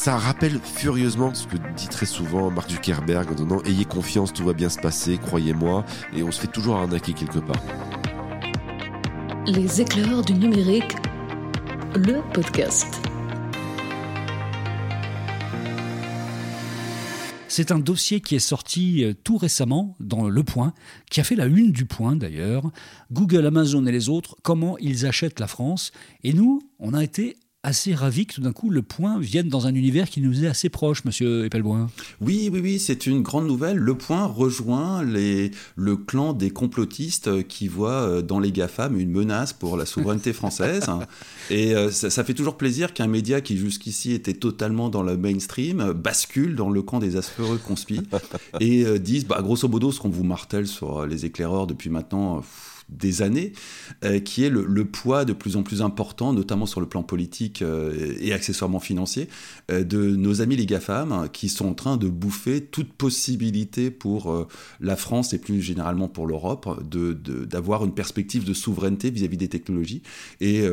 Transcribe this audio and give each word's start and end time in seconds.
ça 0.00 0.16
rappelle 0.16 0.58
furieusement 0.60 1.34
ce 1.34 1.46
que 1.46 1.58
dit 1.76 1.86
très 1.88 2.06
souvent 2.06 2.50
Mark 2.50 2.70
Zuckerberg 2.70 3.32
en 3.32 3.34
disant 3.34 3.62
ayez 3.66 3.84
confiance, 3.84 4.32
tout 4.32 4.44
va 4.44 4.54
bien 4.54 4.70
se 4.70 4.78
passer, 4.78 5.18
croyez-moi, 5.18 5.84
et 6.16 6.22
on 6.22 6.32
se 6.32 6.40
fait 6.40 6.46
toujours 6.46 6.76
arnaquer 6.76 7.12
quelque 7.12 7.38
part. 7.38 7.62
Les 9.46 9.82
éclaireurs 9.82 10.22
du 10.22 10.32
numérique, 10.32 10.96
le 11.96 12.22
podcast. 12.32 12.86
C'est 17.48 17.70
un 17.70 17.78
dossier 17.78 18.22
qui 18.22 18.36
est 18.36 18.38
sorti 18.38 19.04
euh, 19.04 19.12
tout 19.12 19.36
récemment 19.36 19.96
dans 20.00 20.30
Le 20.30 20.42
Point, 20.42 20.72
qui 21.10 21.20
a 21.20 21.24
fait 21.24 21.34
la 21.34 21.44
une 21.44 21.72
du 21.72 21.84
Point 21.84 22.16
d'ailleurs. 22.16 22.70
Google, 23.12 23.44
Amazon 23.44 23.84
et 23.84 23.92
les 23.92 24.08
autres, 24.08 24.36
comment 24.42 24.78
ils 24.78 25.04
achètent 25.04 25.40
la 25.40 25.46
France. 25.46 25.92
Et 26.24 26.32
nous, 26.32 26.62
on 26.78 26.94
a 26.94 27.04
été 27.04 27.36
assez 27.62 27.94
ravi 27.94 28.24
que 28.24 28.34
tout 28.34 28.40
d'un 28.40 28.52
coup 28.52 28.70
le 28.70 28.80
point 28.80 29.18
vienne 29.20 29.48
dans 29.48 29.66
un 29.66 29.74
univers 29.74 30.08
qui 30.08 30.22
nous 30.22 30.44
est 30.44 30.48
assez 30.48 30.70
proche, 30.70 31.04
monsieur 31.04 31.44
Epelboin. 31.44 31.90
Oui, 32.20 32.48
oui, 32.50 32.60
oui, 32.62 32.78
c'est 32.78 33.06
une 33.06 33.22
grande 33.22 33.46
nouvelle. 33.46 33.76
Le 33.76 33.94
point 33.94 34.24
rejoint 34.24 35.04
les, 35.04 35.50
le 35.76 35.96
clan 35.96 36.32
des 36.32 36.50
complotistes 36.50 37.46
qui 37.48 37.68
voient 37.68 37.90
euh, 37.90 38.22
dans 38.22 38.38
les 38.38 38.50
GAFAM 38.50 38.98
une 38.98 39.10
menace 39.10 39.52
pour 39.52 39.76
la 39.76 39.84
souveraineté 39.84 40.32
française. 40.32 40.86
Et 41.50 41.74
euh, 41.74 41.90
ça, 41.90 42.24
fait 42.24 42.34
toujours 42.34 42.56
plaisir 42.56 42.94
qu'un 42.94 43.08
média 43.08 43.40
qui 43.40 43.58
jusqu'ici 43.58 44.12
était 44.12 44.34
totalement 44.34 44.88
dans 44.88 45.02
le 45.02 45.16
mainstream 45.16 45.92
bascule 45.92 46.54
dans 46.54 46.70
le 46.70 46.82
camp 46.82 46.98
des 46.98 47.16
affreux 47.16 47.58
conspis 47.58 48.02
et 48.60 48.84
euh, 48.86 48.98
disent, 48.98 49.26
bah, 49.26 49.40
grosso 49.42 49.68
modo, 49.68 49.92
ce 49.92 50.00
qu'on 50.00 50.08
vous 50.08 50.24
martèle 50.24 50.66
sur 50.66 51.06
les 51.06 51.26
éclaireurs 51.26 51.66
depuis 51.66 51.90
maintenant 51.90 52.42
des 52.90 53.22
années, 53.22 53.52
euh, 54.04 54.18
qui 54.18 54.44
est 54.44 54.50
le, 54.50 54.84
poids 54.84 55.24
de 55.24 55.32
plus 55.32 55.56
en 55.56 55.62
plus 55.62 55.82
important, 55.82 56.32
notamment 56.32 56.66
sur 56.66 56.80
le 56.80 56.86
plan 56.86 57.02
politique 57.02 57.62
euh, 57.62 58.14
et 58.20 58.32
accessoirement 58.32 58.80
financier, 58.80 59.28
euh, 59.70 59.84
de 59.84 60.16
nos 60.16 60.42
amis 60.42 60.56
les 60.56 60.66
GAFAM, 60.66 61.28
qui 61.32 61.48
sont 61.48 61.66
en 61.66 61.74
train 61.74 61.96
de 61.96 62.08
bouffer 62.08 62.60
toute 62.62 62.92
possibilité 62.92 63.90
pour 63.90 64.46
la 64.80 64.96
France 64.96 65.32
et 65.32 65.38
plus 65.38 65.60
généralement 65.60 66.08
pour 66.08 66.26
l'Europe 66.26 66.82
d'avoir 66.90 67.80
de, 67.80 67.86
une 67.86 67.94
perspective 67.94 68.44
de 68.44 68.54
souveraineté 68.54 69.10
vis-à-vis 69.10 69.36
des 69.36 69.48
technologies. 69.48 70.02
Et 70.40 70.64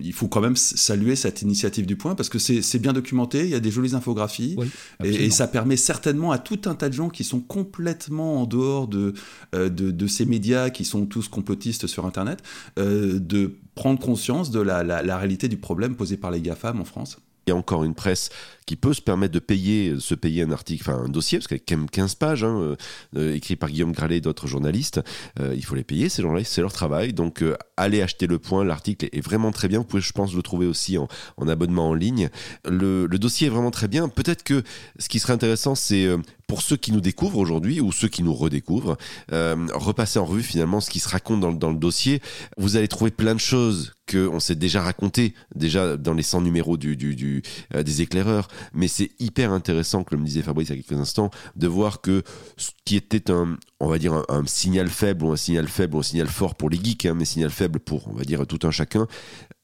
il 0.00 0.12
faut 0.12 0.28
quand 0.28 0.40
même 0.40 0.56
saluer 0.56 1.16
cette 1.16 1.42
initiative 1.42 1.86
du 1.86 1.96
point, 1.96 2.14
parce 2.14 2.28
que 2.28 2.38
c'est 2.38 2.78
bien 2.78 2.92
documenté, 2.92 3.40
il 3.40 3.50
y 3.50 3.54
a 3.54 3.60
des 3.60 3.70
jolies 3.70 3.94
infographies, 3.94 4.56
et, 5.02 5.30
ça 5.30 5.46
permet 5.46 5.76
certainement 5.76 6.30
à 6.30 6.38
tout 6.38 6.60
un 6.66 6.74
tas 6.74 6.88
de 6.88 6.94
gens 6.94 7.08
qui 7.08 7.24
sont 7.24 7.40
complètement 7.40 8.42
en 8.42 8.46
dehors 8.46 8.88
de, 8.88 9.14
de, 9.52 9.68
de 9.68 10.06
ces 10.06 10.26
médias, 10.26 10.70
qui 10.70 10.84
sont 10.84 11.06
tous 11.06 11.28
complotistes 11.42 11.88
sur 11.88 12.06
Internet, 12.06 12.42
euh, 12.78 13.18
de 13.18 13.56
prendre 13.74 13.98
conscience 13.98 14.50
de 14.50 14.60
la, 14.60 14.84
la, 14.84 15.18
réalité 15.18 15.48
du 15.48 15.56
problème 15.56 15.96
posé 15.96 16.16
par 16.16 16.30
les 16.30 16.40
GAFAM 16.40 16.80
en 16.80 16.84
France. 16.84 17.18
Il 17.46 17.50
y 17.50 17.52
a 17.52 17.56
encore 17.56 17.82
une 17.82 17.94
presse 17.94 18.30
qui 18.66 18.76
peut 18.76 18.94
se 18.94 19.00
permettre 19.00 19.32
de 19.32 19.38
payer, 19.38 19.94
se 19.98 20.14
payer 20.14 20.42
un 20.42 20.52
article, 20.52 20.82
enfin 20.88 21.04
un 21.04 21.08
dossier, 21.08 21.38
parce 21.38 21.48
qu'il 21.48 21.56
y 21.56 21.60
a 21.60 21.64
quand 21.66 21.76
même 21.76 21.90
15 21.90 22.14
pages, 22.14 22.44
hein, 22.44 22.58
euh, 22.60 22.76
euh, 23.16 23.34
écrit 23.34 23.56
par 23.56 23.70
Guillaume 23.70 23.92
Gralet 23.92 24.18
et 24.18 24.20
d'autres 24.20 24.46
journalistes. 24.46 25.00
Euh, 25.40 25.54
il 25.56 25.64
faut 25.64 25.74
les 25.74 25.84
payer, 25.84 26.08
c'est 26.08 26.22
leur 26.22 26.72
travail. 26.72 27.12
Donc 27.12 27.44
allez 27.76 28.02
acheter 28.02 28.26
le 28.26 28.38
point, 28.38 28.64
l'article 28.64 29.08
est 29.12 29.20
vraiment 29.20 29.52
très 29.52 29.68
bien. 29.68 29.78
Vous 29.78 29.84
pouvez, 29.84 30.02
je 30.02 30.12
pense, 30.12 30.34
le 30.34 30.42
trouver 30.42 30.66
aussi 30.66 30.98
en, 30.98 31.08
abonnement 31.48 31.90
en 31.90 31.94
ligne. 31.94 32.30
Le, 32.68 33.06
dossier 33.08 33.48
est 33.48 33.50
vraiment 33.50 33.70
très 33.70 33.88
bien. 33.88 34.08
Peut-être 34.08 34.42
que 34.42 34.62
ce 34.98 35.08
qui 35.08 35.18
serait 35.18 35.32
intéressant, 35.32 35.74
c'est 35.74 36.08
pour 36.48 36.62
ceux 36.62 36.76
qui 36.76 36.92
nous 36.92 37.00
découvrent 37.00 37.38
aujourd'hui 37.38 37.80
ou 37.80 37.92
ceux 37.92 38.08
qui 38.08 38.22
nous 38.22 38.34
redécouvrent, 38.34 38.96
repasser 39.30 40.18
en 40.18 40.24
revue 40.24 40.42
finalement 40.42 40.80
ce 40.80 40.90
qui 40.90 41.00
se 41.00 41.08
raconte 41.08 41.58
dans, 41.58 41.70
le 41.70 41.78
dossier. 41.78 42.20
Vous 42.58 42.76
allez 42.76 42.88
trouver 42.88 43.10
plein 43.10 43.34
de 43.34 43.40
choses 43.40 43.92
qu'on 44.10 44.40
s'est 44.40 44.56
déjà 44.56 44.82
raconté, 44.82 45.34
déjà 45.54 45.96
dans 45.96 46.14
les 46.14 46.22
100 46.22 46.42
numéros 46.42 46.76
des 46.76 48.02
éclaireurs, 48.02 48.48
mais 48.72 48.88
c'est 48.88 49.10
hyper 49.18 49.52
intéressant, 49.52 50.04
comme 50.04 50.20
le 50.20 50.26
disait 50.26 50.42
Fabrice 50.42 50.68
il 50.68 50.76
y 50.76 50.78
a 50.78 50.82
quelques 50.82 51.00
instants, 51.00 51.30
de 51.56 51.66
voir 51.66 52.00
que 52.00 52.22
ce 52.56 52.70
qui 52.84 52.96
était 52.96 53.30
un, 53.30 53.56
on 53.80 53.88
va 53.88 53.98
dire, 53.98 54.24
un, 54.28 54.46
signal 54.46 54.88
faible 54.88 55.24
ou 55.24 55.32
un 55.32 55.36
signal 55.36 55.68
faible 55.68 55.96
ou 55.96 56.00
un 56.00 56.02
signal 56.02 56.28
fort 56.28 56.54
pour 56.54 56.70
les 56.70 56.82
geeks, 56.82 57.06
hein, 57.06 57.14
mais 57.14 57.24
signal 57.24 57.50
faible 57.50 57.80
pour, 57.80 58.08
on 58.08 58.14
va 58.14 58.24
dire, 58.24 58.46
tout 58.46 58.60
un 58.66 58.70
chacun, 58.70 59.06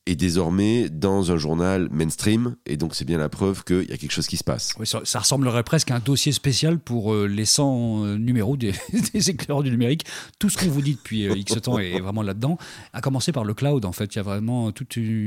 est 0.09 0.17
désormais 0.17 0.89
dans 0.89 1.33
un 1.33 1.37
journal 1.37 1.89
mainstream, 1.91 2.57
et 2.67 2.77
donc 2.77 2.95
c'est 2.95 3.05
bien 3.05 3.19
la 3.19 3.29
preuve 3.29 3.65
qu'il 3.65 3.89
y 3.89 3.93
a 3.93 3.97
quelque 3.97 4.11
chose 4.11 4.27
qui 4.27 4.37
se 4.37 4.45
passe. 4.45 4.75
Ça, 4.85 5.19
ressemblerait 5.19 5.63
presque 5.63 5.91
à 5.91 5.97
un 5.97 6.01
dossier 6.01 6.33
spécial 6.33 6.79
pour 6.79 7.13
euh, 7.13 7.27
les 7.27 7.45
100 7.45 8.05
euh, 8.05 8.19
numéros 8.19 8.57
des, 8.57 8.73
éclaireurs 9.15 9.63
du 9.63 9.71
numérique. 9.71 10.05
Tout 10.39 10.49
ce 10.49 10.57
qu'on 10.57 10.69
vous 10.69 10.83
dit 10.83 10.95
depuis 10.95 11.29
euh, 11.29 11.37
X 11.37 11.61
temps 11.61 11.79
est 11.79 12.01
vraiment 12.01 12.23
là-dedans, 12.23 12.59
à 12.93 13.01
commencer 13.01 13.33
par 13.33 13.45
le 13.45 13.55
cloud. 13.55 13.85
En 13.85 13.93
fait, 13.93 14.15
il 14.15 14.17
y 14.17 14.21
a 14.21 14.23
vraiment 14.23 14.73
tout 14.73 14.87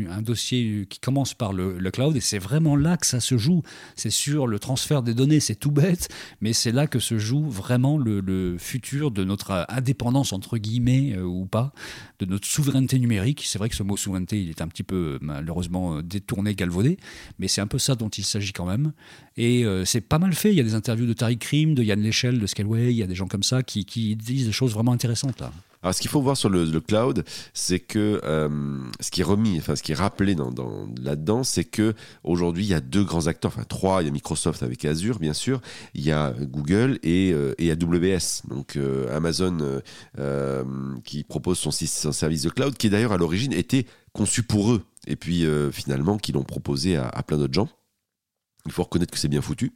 un 0.09 0.21
dossier 0.21 0.87
qui 0.89 0.99
commence 0.99 1.33
par 1.33 1.53
le, 1.53 1.91
cloud, 1.91 2.15
et 2.15 2.21
c'est 2.21 2.39
vraiment 2.39 2.75
là 2.75 2.97
que 2.97 3.05
ça 3.05 3.19
se 3.19 3.37
joue. 3.37 3.61
C'est 3.95 4.09
sur 4.09 4.47
le 4.47 4.59
transfert 4.59 5.03
des 5.03 5.13
données, 5.13 5.39
c'est 5.39 5.55
tout 5.55 5.71
bête, 5.71 6.09
mais 6.41 6.53
c'est 6.53 6.71
là 6.71 6.87
que 6.87 6.99
se 6.99 7.17
joue 7.17 7.49
vraiment 7.49 7.97
le, 7.97 8.21
le, 8.21 8.57
futur 8.57 9.11
de 9.11 9.23
notre 9.23 9.65
indépendance, 9.69 10.33
entre 10.33 10.57
guillemets, 10.57 11.17
ou 11.19 11.45
pas, 11.45 11.73
de 12.19 12.25
notre 12.25 12.47
souveraineté 12.47 12.97
numérique. 12.97 13.43
C'est 13.45 13.59
vrai 13.59 13.69
que 13.69 13.75
ce 13.75 13.83
mot 13.83 13.97
souveraineté, 13.97 14.41
il 14.41 14.49
est 14.49 14.61
un 14.61 14.67
petit 14.71 14.83
peu 14.83 15.19
malheureusement 15.21 15.97
euh, 15.97 16.01
détourné, 16.01 16.55
galvaudé, 16.55 16.97
mais 17.39 17.47
c'est 17.47 17.61
un 17.61 17.67
peu 17.67 17.79
ça 17.79 17.95
dont 17.95 18.09
il 18.09 18.23
s'agit 18.23 18.53
quand 18.53 18.65
même. 18.65 18.93
Et 19.37 19.65
euh, 19.65 19.85
c'est 19.85 20.01
pas 20.01 20.19
mal 20.19 20.33
fait. 20.33 20.49
Il 20.49 20.55
y 20.55 20.59
a 20.59 20.63
des 20.63 20.75
interviews 20.75 21.05
de 21.05 21.13
Tariq 21.13 21.39
Krim, 21.39 21.73
de 21.75 21.83
Yann 21.83 22.01
Lechel, 22.01 22.39
de 22.39 22.47
Scaleway, 22.47 22.91
il 22.91 22.97
y 22.97 23.03
a 23.03 23.07
des 23.07 23.15
gens 23.15 23.27
comme 23.27 23.43
ça 23.43 23.63
qui, 23.63 23.85
disent 24.15 24.45
des 24.45 24.51
choses 24.51 24.73
vraiment 24.73 24.91
intéressantes. 24.91 25.43
Alors, 25.83 25.95
ce 25.95 26.01
qu'il 26.01 26.11
faut 26.11 26.21
voir 26.21 26.37
sur 26.37 26.49
le, 26.49 26.79
cloud, 26.79 27.23
c'est 27.53 27.79
que 27.79 28.21
euh, 28.23 28.49
ce 28.99 29.09
qui 29.09 29.21
est 29.21 29.23
remis, 29.23 29.57
enfin, 29.57 29.75
ce 29.75 29.81
qui 29.81 29.93
est 29.93 29.95
rappelé 29.95 30.35
dans, 30.35 30.51
là-dedans, 31.01 31.43
c'est 31.43 31.63
que 31.63 31.95
aujourd'hui, 32.23 32.65
il 32.65 32.69
y 32.69 32.75
a 32.75 32.81
deux 32.81 33.03
grands 33.03 33.25
acteurs, 33.25 33.51
enfin 33.55 33.65
trois. 33.67 34.03
Il 34.03 34.05
y 34.05 34.07
a 34.07 34.11
Microsoft 34.11 34.61
avec 34.61 34.85
Azure, 34.85 35.17
bien 35.17 35.33
sûr. 35.33 35.59
Il 35.95 36.03
y 36.03 36.11
a 36.11 36.33
Google 36.39 36.99
et, 37.01 37.31
euh, 37.33 37.55
et 37.57 37.71
AWS. 37.71 38.47
Donc, 38.47 38.75
euh, 38.75 39.15
Amazon 39.15 39.81
qui 41.03 41.23
propose 41.23 41.57
son, 41.57 41.71
service 41.71 42.43
de 42.43 42.49
cloud, 42.49 42.77
qui 42.77 42.89
d'ailleurs 42.89 43.13
à 43.13 43.17
l'origine 43.17 43.53
était 43.53 43.85
conçu 44.13 44.43
pour 44.43 44.71
eux, 44.71 44.85
et 45.07 45.15
puis 45.15 45.45
finalement 45.71 46.17
qui 46.17 46.31
l'ont 46.31 46.43
proposé 46.43 46.97
à 46.97 47.23
plein 47.23 47.37
d'autres 47.37 47.53
gens. 47.53 47.69
Il 48.67 48.71
faut 48.71 48.83
reconnaître 48.83 49.11
que 49.11 49.17
c'est 49.17 49.27
bien 49.27 49.41
foutu. 49.41 49.73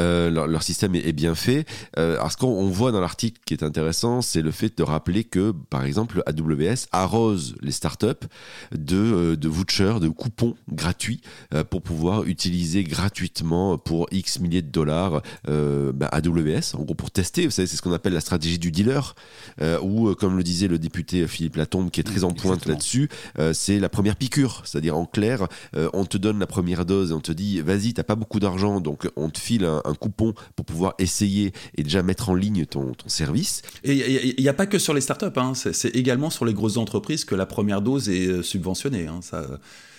Euh, 0.00 0.30
leur, 0.30 0.62
système 0.62 0.94
est, 0.94 1.12
bien 1.12 1.34
fait. 1.34 1.66
Euh, 1.98 2.14
alors, 2.14 2.32
ce 2.32 2.36
qu'on 2.36 2.68
voit 2.68 2.90
dans 2.90 3.00
l'article 3.00 3.40
qui 3.44 3.52
est 3.52 3.62
intéressant, 3.62 4.22
c'est 4.22 4.40
le 4.40 4.50
fait 4.50 4.76
de 4.78 4.82
rappeler 4.82 5.24
que, 5.24 5.52
par 5.70 5.84
exemple, 5.84 6.22
AWS 6.26 6.86
arrose 6.92 7.56
les 7.60 7.72
startups 7.72 8.06
de, 8.72 8.96
euh, 8.96 9.36
de 9.36 9.48
vouchers, 9.48 10.00
de 10.00 10.08
coupons 10.08 10.54
gratuits 10.70 11.20
euh, 11.52 11.62
pour 11.62 11.82
pouvoir 11.82 12.24
utiliser 12.24 12.84
gratuitement 12.84 13.76
pour 13.76 14.06
X 14.10 14.40
milliers 14.40 14.62
de 14.62 14.70
dollars 14.70 15.22
bah, 15.46 16.08
AWS, 16.12 16.74
en 16.74 16.82
gros 16.82 16.94
pour 16.94 17.10
tester. 17.10 17.44
Vous 17.44 17.50
savez, 17.50 17.68
c'est 17.68 17.76
ce 17.76 17.82
qu'on 17.82 17.92
appelle 17.92 18.14
la 18.14 18.20
stratégie 18.20 18.58
du 18.58 18.70
dealer, 18.70 19.14
ou 19.82 20.14
comme 20.14 20.36
le 20.36 20.42
disait 20.42 20.68
le 20.68 20.78
député 20.78 21.26
Philippe 21.26 21.56
Latombe, 21.56 21.90
qui 21.90 22.00
est 22.00 22.04
très 22.04 22.24
en 22.24 22.32
pointe 22.32 22.66
là-dessus, 22.66 23.08
c'est 23.52 23.78
la 23.78 23.88
première 23.88 24.16
piqûre. 24.16 24.62
C'est-à-dire, 24.64 24.96
en 24.96 25.06
clair, 25.06 25.48
on 25.92 26.04
te 26.04 26.16
donne 26.16 26.38
la 26.38 26.46
première 26.46 26.84
dose 26.84 27.10
et 27.10 27.14
on 27.14 27.20
te 27.20 27.32
dit, 27.32 27.60
vas-y, 27.60 27.94
t'as 27.94 28.05
pas 28.06 28.14
beaucoup 28.14 28.40
d'argent, 28.40 28.80
donc 28.80 29.08
on 29.16 29.28
te 29.30 29.38
file 29.38 29.64
un, 29.64 29.94
coupon 29.94 30.34
pour 30.54 30.64
pouvoir 30.64 30.94
essayer 30.98 31.52
et 31.76 31.82
déjà 31.82 32.02
mettre 32.02 32.30
en 32.30 32.34
ligne 32.34 32.66
ton, 32.66 32.94
service. 33.06 33.62
Et 33.84 34.34
il 34.36 34.42
n'y 34.42 34.48
a, 34.48 34.54
pas 34.54 34.66
que 34.66 34.78
sur 34.78 34.94
les 34.94 35.00
startups, 35.00 35.26
hein, 35.36 35.52
c'est 35.54 35.94
également 35.94 36.30
sur 36.30 36.44
les 36.44 36.54
grosses 36.54 36.76
entreprises 36.76 37.24
que 37.24 37.34
la 37.34 37.46
première 37.46 37.82
dose 37.82 38.08
est 38.08 38.26
euh, 38.26 38.42
subventionnée. 38.42 39.06
Hein, 39.06 39.20
ça 39.22 39.46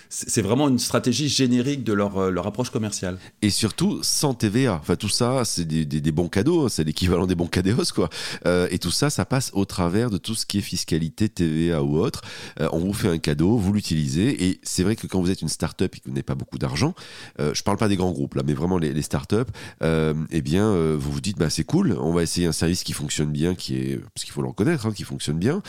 c'est 0.08 0.42
vraiment 0.42 0.68
une 0.68 0.78
stratégie 0.78 1.28
générique 1.28 1.84
de 1.84 1.92
leur, 1.92 2.16
euh, 2.18 2.30
leur, 2.30 2.46
approche 2.46 2.70
commerciale. 2.70 3.18
Et 3.42 3.50
surtout 3.50 4.00
sans 4.02 4.34
TVA. 4.34 4.78
Enfin, 4.80 4.96
tout 4.96 5.08
ça, 5.08 5.44
c'est 5.44 5.64
des, 5.64 5.84
des, 5.84 6.12
bons 6.12 6.28
cadeaux, 6.28 6.64
hein, 6.64 6.68
c'est 6.68 6.84
l'équivalent 6.84 7.26
des 7.26 7.34
bons 7.34 7.46
cadeaux, 7.46 7.82
quoi. 7.94 8.08
Euh, 8.46 8.68
et 8.70 8.78
tout 8.78 8.90
ça, 8.90 9.10
ça 9.10 9.24
passe 9.24 9.50
au 9.54 9.64
travers 9.64 10.10
de 10.10 10.18
tout 10.18 10.34
ce 10.34 10.46
qui 10.46 10.58
est 10.58 10.62
fiscalité, 10.62 11.28
TVA 11.28 11.82
ou 11.82 11.98
autre. 11.98 12.22
Euh, 12.60 12.68
on 12.72 12.78
vous 12.78 12.92
fait 12.92 13.08
un 13.08 13.18
cadeau, 13.18 13.56
vous 13.56 13.72
l'utilisez. 13.72 14.44
Et 14.44 14.60
c'est 14.62 14.82
vrai 14.82 14.96
que 14.96 15.06
quand 15.06 15.20
vous 15.20 15.30
êtes 15.30 15.42
une 15.42 15.48
start-up 15.48 15.94
et 15.94 15.98
que 15.98 16.04
vous 16.06 16.12
n'avez 16.12 16.22
pas 16.22 16.34
beaucoup 16.34 16.58
d'argent, 16.58 16.94
euh, 17.40 17.52
je 17.54 17.62
parle 17.62 17.76
pas 17.76 17.88
des 17.88 17.96
grands 17.96 18.12
groupes 18.12 18.34
là, 18.34 18.42
mais 18.46 18.54
vraiment 18.54 18.78
les, 18.78 18.92
les 18.92 19.02
start-up, 19.02 19.50
euh, 19.82 20.14
eh 20.30 20.40
bien, 20.40 20.74
vous 20.96 21.12
vous 21.12 21.20
dites, 21.20 21.38
bah, 21.38 21.50
c'est 21.50 21.64
cool, 21.64 21.96
on 22.00 22.12
va 22.12 22.22
essayer 22.22 22.46
un 22.46 22.52
service 22.52 22.82
qui 22.82 22.92
fonctionne 22.92 23.30
bien, 23.30 23.54
qui 23.54 23.76
est, 23.76 24.00
parce 24.14 24.24
qu'il 24.24 24.32
faut 24.32 24.42
le 24.42 24.48
reconnaître, 24.48 24.86
hein, 24.86 24.92
qui 24.92 25.04
fonctionne 25.04 25.38
bien. 25.38 25.62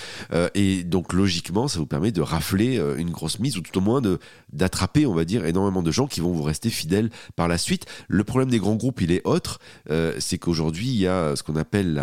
et 0.53 0.83
donc, 0.83 1.13
logiquement, 1.13 1.67
ça 1.67 1.79
vous 1.79 1.85
permet 1.85 2.11
de 2.11 2.21
rafler 2.21 2.81
une 2.97 3.09
grosse 3.09 3.39
mise 3.39 3.57
ou 3.57 3.61
tout 3.61 3.77
au 3.77 3.81
moins 3.81 4.01
de 4.01 4.19
d'attraper, 4.53 5.05
on 5.05 5.13
va 5.13 5.25
dire, 5.25 5.45
énormément 5.45 5.83
de 5.83 5.91
gens 5.91 6.07
qui 6.07 6.21
vont 6.21 6.31
vous 6.31 6.43
rester 6.43 6.69
fidèles 6.69 7.09
par 7.35 7.47
la 7.47 7.57
suite. 7.57 7.85
Le 8.07 8.23
problème 8.23 8.49
des 8.49 8.59
grands 8.59 8.75
groupes, 8.75 9.01
il 9.01 9.11
est 9.11 9.25
autre, 9.25 9.59
euh, 9.89 10.13
c'est 10.19 10.37
qu'aujourd'hui, 10.37 10.87
il 10.87 10.97
y 10.97 11.07
a 11.07 11.35
ce 11.35 11.43
qu'on 11.43 11.55
appelle 11.55 11.93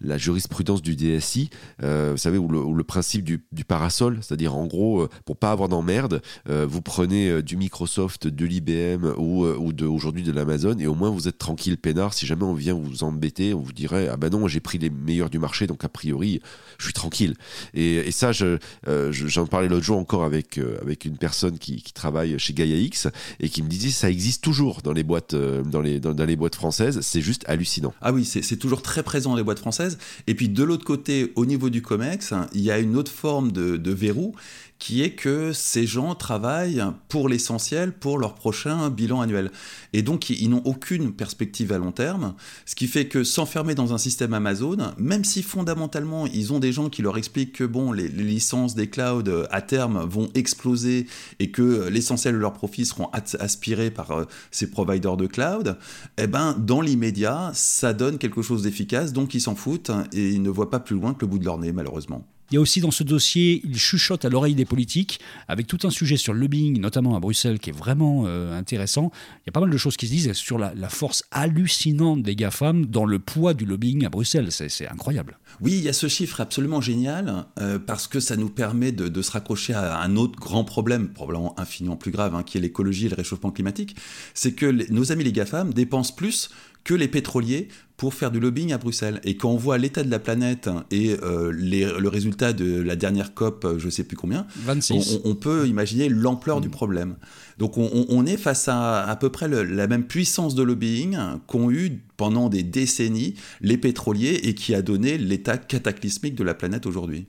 la, 0.00 0.18
jurisprudence 0.18 0.82
du 0.82 0.96
DSI, 0.96 1.50
euh, 1.82 2.10
vous 2.12 2.18
savez, 2.18 2.38
ou 2.38 2.48
le, 2.48 2.84
principe 2.84 3.24
du, 3.24 3.64
parasol, 3.66 4.18
c'est-à-dire 4.22 4.54
en 4.54 4.66
gros, 4.66 5.02
euh, 5.02 5.08
pour 5.24 5.36
pas 5.36 5.50
avoir 5.50 5.68
d'emmerde, 5.68 6.22
vous 6.46 6.82
prenez 6.82 7.42
du 7.42 7.56
Microsoft, 7.56 8.26
de 8.28 8.44
l'IBM 8.44 9.14
ou, 9.18 9.44
ou 9.44 9.72
aujourd'hui 9.84 10.22
de 10.22 10.32
l'Amazon, 10.32 10.78
et 10.78 10.86
au 10.86 10.94
moins 10.94 11.10
vous 11.10 11.28
êtes 11.28 11.38
tranquille, 11.38 11.76
peinard. 11.76 12.14
Si 12.14 12.26
jamais 12.26 12.44
on 12.44 12.54
vient 12.54 12.74
vous 12.74 13.02
embêter, 13.02 13.54
on 13.54 13.60
vous 13.60 13.72
dirait, 13.72 14.08
ah 14.08 14.16
ben 14.16 14.30
non, 14.30 14.46
j'ai 14.46 14.60
pris 14.60 14.78
les 14.78 14.90
meilleurs 14.90 15.30
du 15.30 15.38
marché, 15.38 15.66
donc 15.66 15.84
a 15.84 15.88
priori, 15.88 16.40
je 16.78 16.84
suis 16.84 16.92
tranquille. 16.92 17.34
Et, 17.74 18.10
ça, 18.12 18.32
j'en 18.32 18.56
je, 18.86 19.10
j'en 19.10 19.46
parlais 19.46 19.68
l'autre 19.68 19.84
jour 19.84 19.98
encore 19.98 20.24
avec, 20.24 20.58
avec 20.80 21.04
une 21.04 21.16
personne 21.16 21.58
qui 21.58 21.65
qui, 21.74 21.92
travaille 21.92 22.38
chez 22.38 22.52
Gaia 22.52 22.76
X 22.76 23.08
et 23.40 23.48
qui 23.48 23.62
me 23.62 23.68
disait 23.68 23.90
ça 23.90 24.10
existe 24.10 24.42
toujours 24.42 24.82
dans 24.82 24.92
les 24.92 25.02
boîtes, 25.02 25.34
euh, 25.34 25.62
dans 25.62 25.80
les, 25.80 25.98
dans, 26.00 26.12
les 26.12 26.36
boîtes 26.36 26.54
françaises. 26.54 27.00
C'est 27.02 27.20
juste 27.20 27.44
hallucinant. 27.48 27.94
Ah 28.00 28.12
oui, 28.12 28.24
c'est 28.24 28.56
toujours 28.56 28.82
très 28.82 29.02
présent 29.02 29.30
dans 29.30 29.36
les 29.36 29.42
boîtes 29.42 29.58
françaises. 29.58 29.98
Et 30.26 30.34
puis 30.34 30.48
de 30.48 30.62
l'autre 30.62 30.84
côté, 30.84 31.32
au 31.36 31.46
niveau 31.46 31.70
du 31.70 31.82
COMEX, 31.82 32.34
il 32.52 32.60
y 32.60 32.70
a 32.70 32.78
une 32.78 32.96
autre 32.96 33.12
forme 33.12 33.52
de, 33.52 33.90
verrou 33.96 34.34
qui 34.78 35.02
est 35.02 35.12
que 35.12 35.54
ces 35.54 35.86
gens 35.86 36.14
travaillent 36.14 36.84
pour 37.08 37.30
l'essentiel 37.30 37.92
pour 37.92 38.18
leur 38.18 38.34
prochain 38.34 38.90
bilan 38.90 39.22
annuel. 39.22 39.50
Et 39.94 40.02
donc, 40.02 40.28
ils 40.28 40.50
n'ont 40.50 40.60
aucune 40.66 41.12
perspective 41.12 41.72
à 41.72 41.78
long 41.78 41.92
terme, 41.92 42.34
ce 42.66 42.74
qui 42.74 42.86
fait 42.86 43.06
que 43.06 43.24
s'enfermer 43.24 43.74
dans 43.74 43.94
un 43.94 43.98
système 43.98 44.34
Amazon, 44.34 44.76
même 44.98 45.24
si 45.24 45.42
fondamentalement, 45.42 46.26
ils 46.26 46.52
ont 46.52 46.58
des 46.58 46.72
gens 46.72 46.90
qui 46.90 47.00
leur 47.00 47.16
expliquent 47.16 47.54
que 47.54 47.64
bon, 47.64 47.90
les, 47.90 48.08
les 48.08 48.22
licences 48.22 48.74
des 48.74 48.88
clouds 48.90 49.22
euh, 49.28 49.46
à 49.50 49.62
terme 49.62 50.06
vont 50.06 50.28
exploser 50.34 51.06
et 51.38 51.50
que 51.56 51.88
l'essentiel 51.88 52.34
de 52.34 52.38
leurs 52.38 52.52
profits 52.52 52.84
seront 52.84 53.08
aspirés 53.12 53.90
par 53.90 54.10
euh, 54.10 54.24
ces 54.50 54.70
providers 54.70 55.16
de 55.16 55.26
cloud, 55.26 55.78
eh 56.18 56.26
ben, 56.26 56.54
dans 56.58 56.82
l'immédiat, 56.82 57.50
ça 57.54 57.94
donne 57.94 58.18
quelque 58.18 58.42
chose 58.42 58.62
d'efficace, 58.62 59.14
donc 59.14 59.32
ils 59.32 59.40
s'en 59.40 59.54
foutent 59.54 59.90
et 60.12 60.28
ils 60.28 60.42
ne 60.42 60.50
voient 60.50 60.68
pas 60.68 60.80
plus 60.80 60.96
loin 60.96 61.14
que 61.14 61.22
le 61.22 61.28
bout 61.28 61.38
de 61.38 61.46
leur 61.46 61.56
nez, 61.56 61.72
malheureusement. 61.72 62.26
Il 62.50 62.54
y 62.54 62.58
a 62.58 62.60
aussi 62.60 62.80
dans 62.80 62.90
ce 62.90 63.02
dossier, 63.02 63.60
il 63.64 63.76
chuchote 63.76 64.24
à 64.24 64.28
l'oreille 64.28 64.54
des 64.54 64.64
politiques, 64.64 65.20
avec 65.48 65.66
tout 65.66 65.78
un 65.84 65.90
sujet 65.90 66.16
sur 66.16 66.32
le 66.32 66.40
lobbying, 66.40 66.80
notamment 66.80 67.16
à 67.16 67.20
Bruxelles, 67.20 67.58
qui 67.58 67.70
est 67.70 67.76
vraiment 67.76 68.24
euh, 68.26 68.56
intéressant. 68.56 69.10
Il 69.38 69.48
y 69.48 69.50
a 69.50 69.52
pas 69.52 69.60
mal 69.60 69.70
de 69.70 69.76
choses 69.76 69.96
qui 69.96 70.06
se 70.06 70.12
disent 70.12 70.32
sur 70.32 70.58
la, 70.58 70.72
force 70.88 71.24
hallucinante 71.32 72.22
des 72.22 72.36
GAFAM 72.36 72.86
dans 72.86 73.04
le 73.04 73.18
poids 73.18 73.54
du 73.54 73.66
lobbying 73.66 74.06
à 74.06 74.08
Bruxelles. 74.08 74.52
C'est 74.52 74.88
incroyable. 74.88 75.38
Oui, 75.60 75.72
il 75.72 75.82
y 75.82 75.88
a 75.88 75.92
ce 75.92 76.06
chiffre 76.06 76.40
absolument 76.40 76.80
génial 76.80 77.46
euh, 77.58 77.78
parce 77.78 78.06
que 78.06 78.20
ça 78.20 78.36
nous 78.36 78.48
permet 78.48 78.92
de, 78.92 79.22
se 79.22 79.30
raccrocher 79.32 79.74
à 79.74 80.00
un 80.00 80.16
autre 80.16 80.38
grand 80.38 80.64
problème, 80.64 81.08
probablement 81.08 81.58
infiniment 81.58 81.96
plus 81.96 82.12
grave, 82.12 82.34
hein, 82.34 82.42
qui 82.44 82.58
est 82.58 82.60
l'écologie 82.60 83.06
et 83.06 83.08
le 83.08 83.16
réchauffement 83.16 83.50
climatique. 83.50 83.96
C'est 84.34 84.52
que 84.52 84.66
nos 84.92 85.10
amis 85.10 85.24
les 85.24 85.32
GAFAM 85.32 85.74
dépensent 85.74 86.14
plus 86.14 86.50
que 86.84 86.94
les 86.94 87.08
pétroliers 87.08 87.68
pour 87.96 88.12
faire 88.14 88.30
du 88.30 88.40
lobbying 88.40 88.72
à 88.72 88.78
Bruxelles. 88.78 89.20
Et 89.24 89.36
quand 89.36 89.50
on 89.50 89.56
voit 89.56 89.78
l'état 89.78 90.02
de 90.02 90.10
la 90.10 90.18
planète 90.18 90.68
et 90.90 91.16
euh, 91.22 91.50
les- 91.56 91.90
le 91.98 92.08
résultat 92.08 92.52
de 92.52 92.80
la 92.82 92.94
dernière 92.96 93.32
COP, 93.34 93.64
euh, 93.64 93.78
je 93.78 93.88
sais 93.88 94.04
plus 94.04 94.16
combien, 94.16 94.46
on, 94.58 94.66
26. 94.66 95.20
on- 95.24 95.30
on 95.30 95.34
peut 95.34 95.66
imaginer 95.66 96.08
l'ampleur 96.08 96.60
du 96.60 96.68
problème. 96.68 97.16
Donc 97.58 97.78
on, 97.78 97.88
on- 97.94 98.06
on 98.10 98.26
est 98.26 98.36
face 98.36 98.68
à 98.68 99.02
à 99.08 99.16
peu 99.16 99.30
près 99.30 99.48
le- 99.48 99.62
la 99.62 99.86
même 99.86 100.04
puissance 100.04 100.54
de 100.54 100.62
lobbying 100.62 101.16
qu'ont 101.46 101.70
eu 101.70 102.00
pendant 102.18 102.48
des 102.50 102.62
décennies 102.62 103.34
les 103.62 103.78
pétroliers 103.78 104.40
et 104.44 104.54
qui 104.54 104.74
a 104.74 104.82
donné 104.82 105.16
l'état 105.18 105.56
cataclysmique 105.56 106.34
de 106.34 106.44
la 106.44 106.52
planète 106.54 106.84
aujourd'hui. 106.86 107.26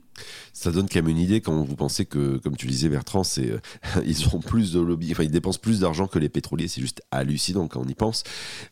Ça 0.52 0.72
donne 0.72 0.86
quand 0.88 0.96
même 1.00 1.08
une 1.08 1.18
idée 1.18 1.40
quand 1.40 1.62
vous 1.62 1.76
pensez 1.76 2.04
que, 2.04 2.38
comme 2.38 2.56
tu 2.56 2.66
le 2.66 2.72
disais 2.72 2.88
Bertrand, 2.88 3.22
c'est 3.22 3.50
euh, 3.52 3.58
ils 4.06 4.26
ont 4.34 4.40
plus 4.40 4.72
de 4.72 4.80
lobby, 4.80 5.08
enfin 5.12 5.22
ils 5.22 5.30
dépensent 5.30 5.60
plus 5.60 5.80
d'argent 5.80 6.06
que 6.08 6.18
les 6.18 6.28
pétroliers. 6.28 6.68
C'est 6.68 6.80
juste 6.80 7.00
hallucinant 7.10 7.68
quand 7.68 7.80
on 7.84 7.88
y 7.88 7.94
pense. 7.94 8.24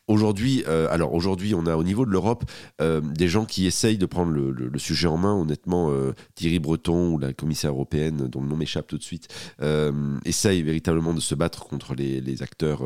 Aujourd'hui, 0.08 0.64
euh, 0.68 0.88
alors 0.90 1.14
aujourd'hui, 1.14 1.54
on 1.54 1.66
a 1.66 1.76
au 1.76 1.84
niveau 1.86 2.04
de 2.04 2.10
l'Europe 2.10 2.44
euh, 2.82 3.00
des 3.00 3.28
gens 3.28 3.46
qui 3.46 3.66
essayent 3.66 3.96
de 3.96 4.06
prendre 4.06 4.32
le, 4.32 4.78
sujet 4.78 5.08
en 5.08 5.16
main. 5.16 5.32
Honnêtement, 5.34 5.90
euh, 5.90 6.12
Thierry 6.34 6.58
Breton 6.58 7.14
ou 7.14 7.18
la 7.18 7.32
commissaire 7.32 7.70
européenne, 7.70 8.28
dont 8.28 8.42
le 8.42 8.48
nom 8.48 8.56
m'échappe 8.56 8.86
tout 8.86 8.98
de 8.98 9.02
suite, 9.02 9.28
euh, 9.62 10.18
essayent 10.24 10.62
véritablement 10.62 11.14
de 11.14 11.20
se 11.20 11.34
battre 11.34 11.64
contre 11.64 11.94
les, 11.94 12.42
acteurs 12.42 12.82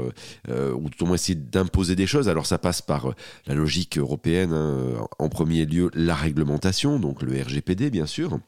ou 0.49 0.89
tout 0.91 1.03
au 1.03 1.07
moins 1.07 1.17
essayer 1.17 1.35
d'imposer 1.35 1.97
des 1.97 2.07
choses. 2.07 2.29
Alors 2.29 2.47
ça 2.47 2.59
passe 2.59 2.83
par 2.83 3.15
la 3.47 3.55
logique 3.55 3.99
européenne, 3.99 4.53
hein, 4.53 5.07
en 5.19 5.29
premier 5.29 5.65
lieu 5.67 5.91
la 5.95 6.15
réglementation, 6.15 7.01
donc 7.01 7.23
le 7.23 7.41
RGPD 7.43 7.91
bien 7.91 8.07
sûr. 8.07 8.39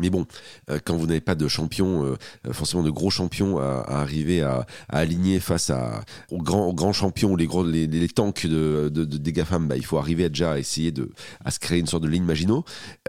Mais 0.00 0.10
bon, 0.10 0.26
euh, 0.70 0.78
quand 0.84 0.96
vous 0.96 1.06
n'avez 1.08 1.20
pas 1.20 1.34
de 1.34 1.48
champion, 1.48 2.04
euh, 2.04 2.16
euh, 2.46 2.52
forcément 2.52 2.84
de 2.84 2.90
gros 2.90 3.10
champions 3.10 3.58
à, 3.58 3.84
à 3.86 4.00
arriver 4.00 4.42
à, 4.42 4.64
à 4.88 4.98
aligner 4.98 5.40
face 5.40 5.70
à, 5.70 6.02
aux, 6.30 6.38
grands, 6.38 6.72
grands 6.72 6.92
champions, 6.92 7.34
les, 7.34 7.46
gros, 7.46 7.64
les, 7.64 7.88
les 7.88 8.08
tanks 8.08 8.46
de, 8.46 8.90
de, 8.94 9.04
de- 9.04 9.16
des 9.16 9.32
GAFAM, 9.32 9.66
bah, 9.66 9.76
il 9.76 9.84
faut 9.84 9.98
arriver 9.98 10.24
à 10.24 10.28
déjà 10.28 10.56
essayer 10.56 10.92
de, 10.92 11.10
à 11.44 11.50
se 11.50 11.58
créer 11.58 11.80
une 11.80 11.88
sorte 11.88 12.04
de 12.04 12.08
ligne 12.08 12.22
Maginot. 12.22 12.64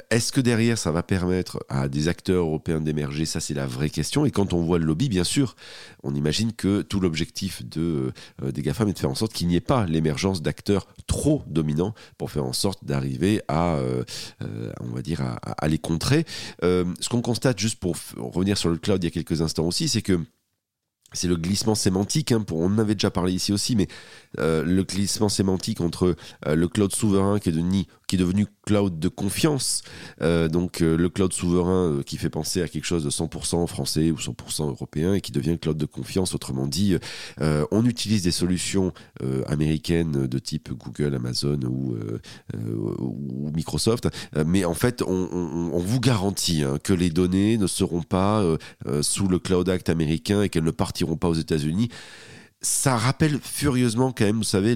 Est-ce 0.10 0.32
que 0.32 0.42
derrière, 0.42 0.80
ça 0.80 0.92
va 0.92 1.04
permettre 1.04 1.64
à 1.70 1.88
des 1.90 2.08
acteurs 2.08 2.46
européens 2.46 2.82
d'émerger? 2.82 3.26
Ça, 3.26 3.40
c'est 3.40 3.54
la 3.54 3.68
vraie 3.68 3.92
question. 3.92 4.26
Et 4.26 4.32
quand 4.32 4.54
on 4.54 4.64
voit 4.64 4.80
le 4.80 4.86
lobby, 4.86 5.10
bien 5.10 5.24
sûr, 5.26 5.56
on 6.02 6.16
imagine 6.16 6.54
que 6.54 6.82
tout 6.82 7.00
l'objectif 7.00 7.64
de, 7.70 8.12
des 8.42 8.64
GAFAM 8.64 8.88
est 8.90 8.94
de 8.94 9.00
faire 9.00 9.12
en 9.12 9.16
sorte 9.16 9.34
qu'il 9.34 9.48
n'y 9.48 9.56
ait 9.56 9.62
pas 9.62 9.86
l'émergence 9.86 10.42
d'acteurs 10.42 10.88
trop 11.06 11.44
dominants 11.46 11.94
pour 12.18 12.32
faire 12.32 12.46
en 12.46 12.54
sorte 12.54 12.84
d'arriver 12.84 13.42
à, 13.48 13.78
on 14.80 14.88
va 14.96 15.02
dire, 15.04 15.22
à, 15.22 15.36
à 15.36 15.68
les 15.68 15.78
contrer. 15.78 16.26
Ce 17.00 17.10
qu'on 17.10 17.22
constate, 17.22 17.60
juste 17.60 17.80
pour 17.80 17.96
revenir 18.18 18.58
sur 18.58 18.70
le 18.70 18.78
cloud 18.78 19.04
il 19.04 19.08
y 19.08 19.10
a 19.10 19.12
quelques 19.12 19.42
instants 19.42 19.66
aussi, 19.68 19.90
c'est 19.90 20.02
que 20.02 20.20
c'est 21.14 21.28
le 21.28 21.38
glissement 21.38 21.76
sémantique. 21.76 22.32
hein, 22.32 22.46
on 22.52 22.66
en 22.66 22.78
avait 22.78 22.96
déjà 22.96 23.10
parlé 23.10 23.34
ici 23.34 23.52
aussi, 23.52 23.76
mais 23.76 23.88
euh, 24.38 24.64
le 24.64 24.84
glissement 24.84 25.30
sémantique 25.30 25.82
entre 25.82 26.16
euh, 26.46 26.56
le 26.56 26.68
cloud 26.68 26.94
souverain 26.94 27.40
qui 27.40 27.50
est, 27.50 28.18
devenu, 28.18 28.46
cloud 28.66 29.00
de 29.00 29.08
confiance, 29.08 29.82
euh, 30.22 30.48
donc 30.48 30.82
euh, 30.82 30.96
le 30.96 31.10
cloud 31.10 31.34
souverain 31.34 31.88
euh, 31.88 32.04
qui 32.04 32.18
fait 32.18 32.30
penser 32.30 32.62
à 32.62 32.68
quelque 32.68 32.86
chose 32.86 33.04
de 33.04 33.10
100% 33.10 33.66
français 33.68 34.12
ou 34.12 34.18
100% 34.18 34.68
européen 34.68 35.14
et 35.16 35.22
qui 35.22 35.32
devient 35.32 35.58
cloud 35.58 35.78
de 35.78 35.86
confiance. 35.86 36.36
Autrement 36.36 36.68
dit, 36.68 36.96
euh, 37.42 37.66
on 37.72 37.86
utilise 37.86 38.24
des 38.24 38.32
solutions 38.32 38.94
euh, 39.24 39.44
américaines 39.48 40.28
de 40.28 40.40
type 40.40 40.72
Google, 40.74 41.16
Amazon 41.16 41.60
euh, 41.64 42.20
euh, 42.54 42.69
ou 42.69 42.69
Microsoft, 43.60 44.08
euh, 44.36 44.44
mais 44.48 44.66
en 44.66 44.74
fait, 44.74 45.02
on, 45.02 45.80
vous 45.80 46.00
garantit 46.00 46.64
hein, 46.64 46.78
que 46.82 46.94
les 46.94 47.10
données 47.10 47.58
ne 47.58 47.68
seront 47.68 48.02
pas 48.02 48.42
euh, 48.42 48.58
euh, 48.88 49.02
sous 49.02 49.28
le 49.28 49.38
Cloud 49.40 49.68
Act 49.70 49.90
américain 49.90 50.42
et 50.42 50.50
qu'elles 50.50 50.64
ne 50.64 50.72
partiront 50.72 51.18
pas 51.18 51.28
aux 51.28 51.34
États-Unis. 51.34 51.90
Ça 52.62 52.98
rappelle 52.98 53.40
furieusement 53.42 54.12
quand 54.12 54.26
même, 54.26 54.40
vous 54.40 54.44
savez, 54.44 54.76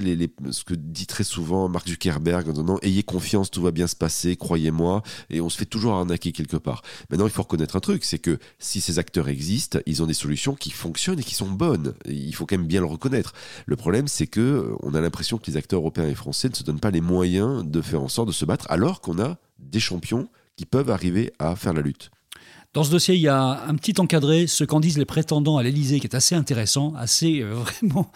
ce 0.52 0.64
que 0.64 0.74
dit 0.74 1.06
très 1.06 1.26
souvent 1.26 1.68
Mark 1.68 1.86
Zuckerberg 1.86 2.48
en 2.48 2.54
disant 2.54 2.80
ayez 2.82 3.04
confiance, 3.04 3.52
tout 3.52 3.62
va 3.62 3.72
bien 3.72 3.88
se 3.88 3.96
passer, 3.98 4.38
croyez-moi, 4.38 5.04
et 5.30 5.42
on 5.42 5.50
se 5.50 5.58
fait 5.58 5.66
toujours 5.66 5.96
arnaquer 5.96 6.32
quelque 6.32 6.56
part. 6.56 6.82
Maintenant, 7.10 7.26
il 7.26 7.32
faut 7.32 7.42
reconnaître 7.42 7.76
un 7.76 7.82
truc, 7.82 8.06
c'est 8.06 8.20
que 8.20 8.40
si 8.58 8.80
ces 8.80 9.00
acteurs 9.00 9.28
existent, 9.28 9.80
ils 9.86 10.02
ont 10.02 10.06
des 10.06 10.14
solutions 10.14 10.56
qui 10.56 10.72
fonctionnent 10.72 11.20
et 11.20 11.24
qui 11.24 11.36
sont 11.36 11.52
bonnes. 11.52 11.94
Il 12.06 12.34
faut 12.34 12.46
quand 12.46 12.58
même 12.58 12.68
bien 12.68 12.80
le 12.80 12.88
reconnaître. 12.88 13.34
Le 13.66 13.76
problème, 13.76 14.08
c'est 14.08 14.28
que 14.28 14.40
euh, 14.40 14.76
on 14.82 14.94
a 14.94 15.02
l'impression 15.02 15.38
que 15.38 15.52
les 15.52 15.58
acteurs 15.58 15.82
européens 15.82 16.08
et 16.08 16.16
français 16.16 16.48
ne 16.48 16.56
se 16.56 16.64
donnent 16.64 16.80
pas 16.80 16.92
les 16.92 17.02
moyens 17.02 17.66
de 17.66 17.82
faire 17.82 18.02
en 18.02 18.08
sorte 18.08 18.30
de 18.30 18.34
se 18.34 18.46
battre, 18.46 18.66
alors 18.70 19.02
qu'on 19.02 19.20
a 19.22 19.36
des 19.60 19.82
champions 19.82 20.30
qui 20.56 20.66
peuvent 20.66 20.90
arriver 20.90 21.34
à 21.38 21.58
faire 21.58 21.74
la 21.74 21.82
lutte. 21.82 22.12
Dans 22.74 22.84
ce 22.84 22.90
dossier, 22.90 23.14
il 23.14 23.22
y 23.22 23.28
a 23.28 23.68
un 23.68 23.76
petit 23.76 23.94
encadré, 24.00 24.48
ce 24.48 24.64
qu'en 24.64 24.80
disent 24.80 24.98
les 24.98 25.06
prétendants 25.06 25.58
à 25.58 25.64
l'Élysée, 25.64 26.00
qui 26.00 26.08
est 26.08 26.16
assez 26.16 26.34
intéressant, 26.34 26.96
assez 26.96 27.40
euh, 27.42 27.54
vraiment 27.82 28.12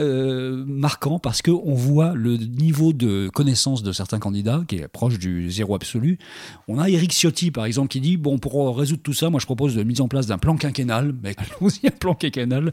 euh, 0.00 0.64
marquant, 0.66 1.20
parce 1.20 1.42
qu'on 1.42 1.74
voit 1.74 2.14
le 2.14 2.36
niveau 2.36 2.92
de 2.92 3.28
connaissance 3.32 3.84
de 3.84 3.92
certains 3.92 4.18
candidats, 4.18 4.64
qui 4.66 4.76
est 4.78 4.88
proche 4.88 5.20
du 5.20 5.48
zéro 5.52 5.76
absolu. 5.76 6.18
On 6.66 6.80
a 6.80 6.90
Eric 6.90 7.12
Ciotti, 7.12 7.52
par 7.52 7.66
exemple, 7.66 7.86
qui 7.86 8.00
dit, 8.00 8.16
bon, 8.16 8.38
pour 8.38 8.76
résoudre 8.76 9.02
tout 9.02 9.12
ça, 9.12 9.30
moi 9.30 9.38
je 9.38 9.46
propose 9.46 9.76
la 9.76 9.84
mise 9.84 10.00
en 10.00 10.08
place 10.08 10.26
d'un 10.26 10.38
plan 10.38 10.56
quinquennal, 10.56 11.14
mais 11.22 11.36
allons-y, 11.38 11.86
un 11.86 11.90
plan 11.90 12.16
quinquennal, 12.16 12.72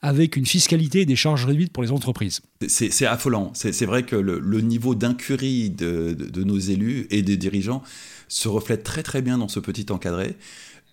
avec 0.00 0.34
une 0.34 0.46
fiscalité 0.46 1.02
et 1.02 1.06
des 1.06 1.14
charges 1.14 1.44
réduites 1.46 1.72
pour 1.72 1.84
les 1.84 1.92
entreprises. 1.92 2.40
C'est 2.66 3.06
affolant. 3.06 3.52
C'est 3.54 3.86
vrai 3.86 4.02
que 4.02 4.16
le, 4.16 4.60
niveau 4.62 4.96
d'incurie 4.96 5.70
de- 5.70 6.12
de 6.12 6.42
nos 6.42 6.58
élus 6.58 7.06
et 7.10 7.22
des 7.22 7.36
dirigeants 7.36 7.84
se 8.26 8.48
reflète 8.48 8.82
très 8.82 9.02
très 9.02 9.22
bien 9.22 9.38
dans 9.38 9.48
ce 9.48 9.60
petit 9.60 9.86
encadré. 9.90 10.36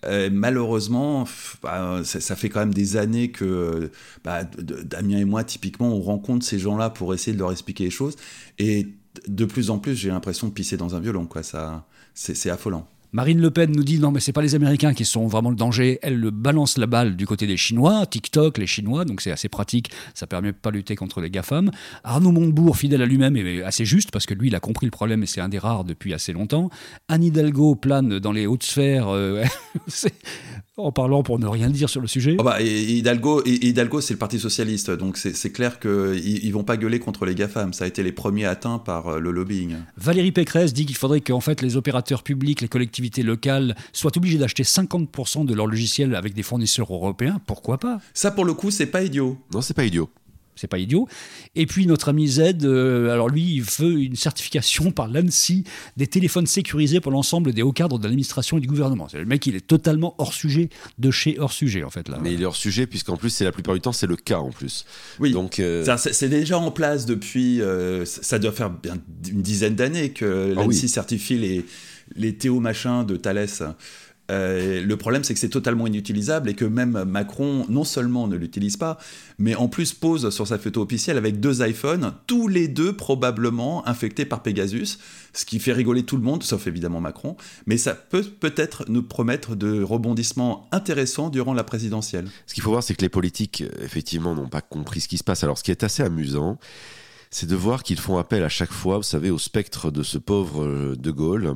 Euh, 0.06 0.30
malheureusement, 0.32 1.26
bah, 1.62 2.00
ça, 2.04 2.36
fait 2.36 2.48
quand 2.48 2.60
même 2.60 2.74
des 2.74 2.96
années 2.96 3.30
que 3.30 3.90
bah, 4.24 4.44
Damien 4.44 5.18
et 5.18 5.24
moi, 5.24 5.44
typiquement, 5.44 5.94
on 5.94 6.00
rencontre 6.00 6.44
ces 6.44 6.58
gens-là 6.58 6.90
pour 6.90 7.12
essayer 7.14 7.34
de 7.34 7.38
leur 7.38 7.52
expliquer 7.52 7.84
les 7.84 7.90
choses. 7.90 8.16
Et 8.58 8.88
de 9.26 9.44
plus 9.44 9.70
en 9.70 9.78
plus, 9.78 9.94
j'ai 9.94 10.10
l'impression 10.10 10.48
de 10.48 10.52
pisser 10.52 10.76
dans 10.76 10.94
un 10.94 11.00
violon. 11.00 11.26
quoi. 11.26 11.42
Ça, 11.42 11.86
c'est 12.14 12.50
affolant. 12.50 12.86
Marine 13.12 13.40
Le 13.40 13.50
Pen 13.50 13.72
nous 13.72 13.82
dit 13.82 13.98
non 13.98 14.12
mais 14.12 14.20
c'est 14.20 14.32
pas 14.32 14.42
les 14.42 14.54
Américains 14.54 14.94
qui 14.94 15.04
sont 15.04 15.26
vraiment 15.26 15.50
le 15.50 15.56
danger, 15.56 15.98
elle 16.02 16.18
le 16.18 16.30
balance 16.30 16.78
la 16.78 16.86
balle 16.86 17.16
du 17.16 17.26
côté 17.26 17.46
des 17.46 17.56
Chinois, 17.56 18.06
TikTok, 18.06 18.58
les 18.58 18.66
Chinois, 18.66 19.04
donc 19.04 19.20
c'est 19.20 19.32
assez 19.32 19.48
pratique, 19.48 19.90
ça 20.14 20.26
permet 20.26 20.52
de 20.52 20.70
lutter 20.70 20.94
contre 20.94 21.20
les 21.20 21.30
GAFAM. 21.30 21.70
Arnaud 22.04 22.30
Montebourg, 22.30 22.76
fidèle 22.76 23.02
à 23.02 23.06
lui-même, 23.06 23.36
est 23.36 23.62
assez 23.62 23.84
juste 23.84 24.12
parce 24.12 24.26
que 24.26 24.34
lui 24.34 24.48
il 24.48 24.54
a 24.54 24.60
compris 24.60 24.86
le 24.86 24.92
problème 24.92 25.22
et 25.24 25.26
c'est 25.26 25.40
un 25.40 25.48
des 25.48 25.58
rares 25.58 25.84
depuis 25.84 26.14
assez 26.14 26.32
longtemps. 26.32 26.70
Anne 27.08 27.24
Hidalgo 27.24 27.74
plane 27.74 28.20
dans 28.20 28.32
les 28.32 28.46
hautes 28.46 28.62
sphères 28.62 29.08
euh, 29.08 29.44
en 30.84 30.92
parlant 30.92 31.22
pour 31.22 31.38
ne 31.38 31.46
rien 31.46 31.70
dire 31.70 31.88
sur 31.88 32.00
le 32.00 32.06
sujet. 32.06 32.36
Oh 32.38 32.42
bah, 32.42 32.60
Hidalgo, 32.60 33.42
c'est 34.00 34.14
le 34.14 34.18
Parti 34.18 34.38
Socialiste, 34.38 34.90
donc 34.90 35.16
c'est 35.16 35.52
clair 35.52 35.78
qu'ils 35.78 36.44
ils 36.44 36.52
vont 36.52 36.64
pas 36.64 36.76
gueuler 36.76 36.98
contre 36.98 37.24
les 37.24 37.34
GAFAM. 37.34 37.72
Ça 37.72 37.84
a 37.84 37.86
été 37.86 38.02
les 38.02 38.12
premiers 38.12 38.46
atteints 38.46 38.78
par 38.78 39.08
euh, 39.08 39.18
le 39.18 39.30
lobbying. 39.30 39.76
Valérie 39.96 40.32
Pécresse 40.32 40.72
dit 40.72 40.86
qu'il 40.86 40.96
faudrait 40.96 41.20
qu'en 41.20 41.40
fait 41.40 41.62
les 41.62 41.76
opérateurs 41.76 42.22
publics, 42.22 42.60
les 42.60 42.68
collectivités 42.68 43.22
locales 43.22 43.76
soient 43.92 44.16
obligés 44.16 44.38
d'acheter 44.38 44.62
50% 44.62 45.44
de 45.44 45.54
leur 45.54 45.66
logiciel 45.66 46.14
avec 46.14 46.34
des 46.34 46.42
fournisseurs 46.42 46.92
européens. 46.92 47.40
Pourquoi 47.46 47.78
pas? 47.78 48.00
Ça, 48.14 48.30
pour 48.30 48.44
le 48.44 48.54
coup, 48.54 48.70
c'est 48.70 48.86
pas 48.86 49.02
idiot. 49.02 49.38
Non, 49.52 49.60
c'est 49.60 49.74
pas 49.74 49.84
idiot. 49.84 50.10
C'est 50.56 50.66
pas 50.68 50.78
idiot. 50.78 51.08
Et 51.54 51.66
puis 51.66 51.86
notre 51.86 52.08
ami 52.10 52.28
Z, 52.28 52.64
euh, 52.64 53.10
alors 53.12 53.28
lui, 53.28 53.54
il 53.54 53.62
veut 53.62 54.00
une 54.00 54.16
certification 54.16 54.90
par 54.90 55.08
l'ANSI 55.08 55.64
des 55.96 56.06
téléphones 56.06 56.46
sécurisés 56.46 57.00
pour 57.00 57.12
l'ensemble 57.12 57.52
des 57.52 57.62
hauts 57.62 57.72
cadres 57.72 57.98
de 57.98 58.04
l'administration 58.04 58.58
et 58.58 58.60
du 58.60 58.66
gouvernement. 58.68 59.08
C'est 59.08 59.18
le 59.18 59.24
mec, 59.24 59.46
il 59.46 59.56
est 59.56 59.66
totalement 59.66 60.14
hors 60.18 60.34
sujet 60.34 60.68
de 60.98 61.10
chez 61.10 61.38
hors 61.38 61.52
sujet 61.52 61.82
en 61.84 61.90
fait 61.90 62.08
là. 62.08 62.18
Mais 62.22 62.34
il 62.34 62.42
est 62.42 62.44
hors 62.44 62.56
sujet 62.56 62.86
puisqu'en 62.86 63.16
plus 63.16 63.30
c'est 63.30 63.44
la 63.44 63.52
plupart 63.52 63.74
du 63.74 63.80
temps 63.80 63.92
c'est 63.92 64.06
le 64.06 64.16
cas 64.16 64.38
en 64.38 64.50
plus. 64.50 64.84
Oui. 65.18 65.32
Donc 65.32 65.60
euh, 65.60 65.84
C'est 65.96 66.28
déjà 66.28 66.58
en 66.58 66.70
place 66.70 67.06
depuis. 67.06 67.60
euh, 67.62 68.04
ça 68.04 68.38
doit 68.38 68.52
faire 68.52 68.70
bien 68.70 68.98
une 69.30 69.42
dizaine 69.42 69.74
d'années 69.74 70.10
que 70.10 70.52
Ah 70.56 70.60
l'ANSI 70.62 70.82
oui. 70.84 70.88
certifie 70.88 71.38
les, 71.38 71.64
les 72.16 72.34
Théo 72.34 72.60
machins 72.60 73.04
de 73.06 73.16
Thales. 73.16 73.46
Euh, 74.30 74.80
le 74.80 74.96
problème, 74.96 75.24
c'est 75.24 75.34
que 75.34 75.40
c'est 75.40 75.48
totalement 75.48 75.86
inutilisable 75.86 76.48
et 76.48 76.54
que 76.54 76.64
même 76.64 77.04
Macron, 77.04 77.66
non 77.68 77.84
seulement 77.84 78.28
ne 78.28 78.36
l'utilise 78.36 78.76
pas, 78.76 78.98
mais 79.38 79.54
en 79.54 79.68
plus 79.68 79.92
pose 79.92 80.30
sur 80.30 80.46
sa 80.46 80.58
photo 80.58 80.82
officielle 80.82 81.18
avec 81.18 81.40
deux 81.40 81.66
iPhones, 81.66 82.14
tous 82.26 82.48
les 82.48 82.68
deux 82.68 82.94
probablement 82.94 83.86
infectés 83.88 84.24
par 84.24 84.42
Pegasus, 84.42 84.98
ce 85.32 85.44
qui 85.44 85.58
fait 85.58 85.72
rigoler 85.72 86.04
tout 86.04 86.16
le 86.16 86.22
monde, 86.22 86.42
sauf 86.42 86.66
évidemment 86.66 87.00
Macron. 87.00 87.36
Mais 87.66 87.76
ça 87.76 87.94
peut 87.94 88.22
peut-être 88.22 88.84
nous 88.88 89.02
promettre 89.02 89.56
de 89.56 89.82
rebondissements 89.82 90.68
intéressants 90.72 91.30
durant 91.30 91.54
la 91.54 91.64
présidentielle. 91.64 92.28
Ce 92.46 92.54
qu'il 92.54 92.62
faut 92.62 92.70
voir, 92.70 92.82
c'est 92.82 92.94
que 92.94 93.02
les 93.02 93.08
politiques, 93.08 93.62
euh, 93.62 93.84
effectivement, 93.84 94.34
n'ont 94.34 94.48
pas 94.48 94.62
compris 94.62 95.00
ce 95.00 95.08
qui 95.08 95.18
se 95.18 95.24
passe. 95.24 95.42
Alors, 95.44 95.58
ce 95.58 95.64
qui 95.64 95.70
est 95.70 95.82
assez 95.82 96.02
amusant, 96.02 96.58
c'est 97.30 97.48
de 97.48 97.54
voir 97.54 97.84
qu'ils 97.84 98.00
font 98.00 98.18
appel 98.18 98.42
à 98.42 98.48
chaque 98.48 98.72
fois, 98.72 98.96
vous 98.96 99.04
savez, 99.04 99.30
au 99.30 99.38
spectre 99.38 99.90
de 99.90 100.02
ce 100.02 100.18
pauvre 100.18 100.64
euh, 100.64 100.96
De 100.96 101.10
Gaulle, 101.12 101.54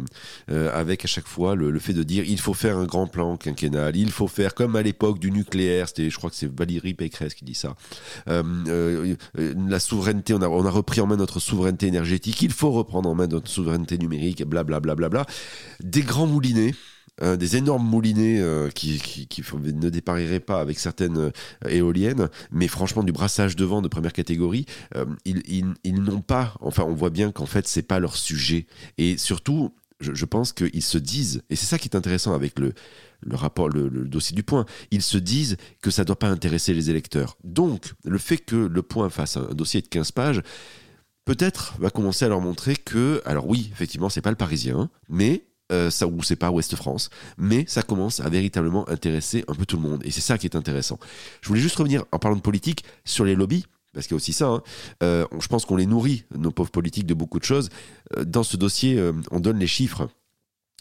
euh, 0.51 0.71
avec 0.73 1.05
à 1.05 1.09
chaque 1.09 1.27
fois 1.27 1.57
le, 1.57 1.77
fait 1.81 1.93
de 1.93 2.05
dire 2.05 2.25
il 2.27 2.39
faut 2.41 2.55
faire 2.55 2.79
un 2.79 2.85
grand 2.85 3.09
plan 3.09 3.37
quinquennal, 3.37 3.97
il 3.97 4.11
faut 4.11 4.29
faire 4.29 4.55
comme 4.55 4.77
à 4.77 4.83
l'époque 4.83 5.19
du 5.19 5.33
nucléaire, 5.33 5.89
c'était, 5.89 6.11
je 6.11 6.17
crois 6.17 6.31
que 6.31 6.37
c'est 6.37 6.51
Valérie 6.51 6.95
Pécresse 6.95 7.35
qui 7.35 7.45
dit 7.45 7.55
ça. 7.55 7.75
Euh, 8.29 9.17
la 9.35 9.81
souveraineté, 9.81 10.33
on 10.35 10.43
a, 10.43 10.49
on 10.49 10.65
a 10.65 10.71
repris 10.71 11.01
en 11.01 11.07
main 11.07 11.17
notre 11.17 11.41
souveraineté 11.41 11.89
énergétique, 11.89 12.41
il 12.43 12.53
faut 12.53 12.71
reprendre 12.71 13.09
en 13.09 13.15
main 13.15 13.27
notre 13.27 13.51
souveraineté 13.51 13.99
numérique, 13.99 14.45
blablabla. 14.45 14.95
Bla, 14.95 15.09
bla, 15.09 15.25
bla. 15.25 15.35
Des 15.81 16.03
grands 16.03 16.27
moulinets. 16.27 16.75
Euh, 17.23 17.37
des 17.37 17.57
énormes 17.57 17.87
moulinets 17.87 18.41
euh, 18.41 18.71
qui, 18.71 19.01
ne 19.55 19.89
dépariraient 19.89 20.41
pas 20.41 20.61
avec 20.61 20.81
certaines 20.81 21.19
euh, 21.19 21.31
éoliennes, 21.69 22.29
mais 22.51 22.67
franchement 22.67 23.05
du 23.05 23.13
brassage 23.13 23.55
de 23.55 23.65
vent 23.65 23.83
de 23.83 23.89
première 23.89 24.13
catégorie, 24.13 24.67
ils, 25.25 25.65
n'ont 25.85 26.23
pas, 26.23 26.55
enfin 26.61 26.83
on 26.83 26.95
voit 26.95 27.11
bien 27.11 27.31
qu'en 27.31 27.47
fait 27.47 27.69
c'est 27.69 27.83
pas 27.83 28.01
leur 28.01 28.17
sujet. 28.17 28.67
Et 28.99 29.17
surtout, 29.17 29.73
je, 30.01 30.13
je 30.13 30.25
pense 30.25 30.53
qu'ils 30.53 30.83
se 30.83 30.99
disent, 30.99 31.43
et 31.51 31.57
c'est 31.57 31.67
ça 31.67 31.79
qui 31.79 31.87
est 31.87 31.97
intéressant 31.97 32.35
avec 32.35 32.59
le, 32.59 32.75
rapport, 33.31 33.69
le, 33.69 33.89
le 33.89 34.07
dossier 34.07 34.35
du 34.35 34.43
point, 34.43 34.67
ils 34.91 35.03
se 35.03 35.17
disent 35.17 35.57
que 35.83 35.93
ça 35.93 36.03
ne 36.03 36.07
doit 36.07 36.19
pas 36.19 36.29
intéresser 36.29 36.75
les 36.75 36.91
électeurs. 36.91 37.37
Donc 37.45 37.93
le 38.05 38.19
fait 38.19 38.39
que 38.39 38.57
le 38.57 38.83
point 38.83 39.09
fasse 39.09 39.37
un, 39.37 39.47
un 39.51 39.55
dossier 39.55 39.81
de 39.81 39.87
15 39.87 40.11
pages, 40.11 40.43
peut-être 41.25 41.77
va 41.79 41.91
commencer 41.91 42.25
à 42.25 42.29
leur 42.29 42.41
montrer 42.41 42.75
que, 42.75 43.23
alors 43.25 43.49
oui, 43.49 43.71
effectivement, 43.73 44.09
c'est 44.09 44.21
pas 44.21 44.31
le 44.31 44.37
Parisien, 44.37 44.91
mais 45.09 45.45
euh, 45.73 45.91
ça 45.91 46.07
ou 46.07 46.23
c'est 46.23 46.37
pas 46.37 46.51
Ouest 46.51 46.77
France, 46.77 47.11
mais 47.39 47.65
ça 47.67 47.83
commence 47.83 48.21
à 48.21 48.29
véritablement 48.29 48.89
intéresser 48.89 49.45
un 49.49 49.55
peu 49.55 49.67
tout 49.67 49.77
le 49.77 49.83
monde, 49.83 50.03
et 50.05 50.11
c'est 50.11 50.21
ça 50.21 50.39
qui 50.39 50.47
est 50.47 50.57
intéressant. 50.57 50.99
Je 51.41 51.49
voulais 51.49 51.61
juste 51.61 51.77
revenir 51.77 52.05
en 52.13 52.19
parlant 52.19 52.37
de 52.37 52.43
politique 52.43 52.85
sur 53.05 53.25
les 53.25 53.35
lobbies. 53.35 53.65
Parce 53.93 54.09
qu'il 54.09 54.15
y 54.15 54.17
a 54.17 54.23
aussi 54.23 54.33
ça, 54.33 54.49
hein. 54.49 54.63
Euh, 55.05 55.25
je 55.39 55.47
pense 55.47 55.65
qu'on 55.65 55.77
les 55.77 55.87
nourrit, 55.87 56.25
nos 56.37 56.51
pauvres 56.51 56.73
politiques, 56.73 57.07
de 57.07 57.15
beaucoup 57.15 57.39
de 57.39 57.45
choses. 57.45 57.69
Euh, 58.17 58.25
Dans 58.25 58.43
ce 58.43 58.57
dossier, 58.57 59.01
on 59.31 59.39
donne 59.39 59.61
les 59.61 59.69
chiffres 59.69 60.09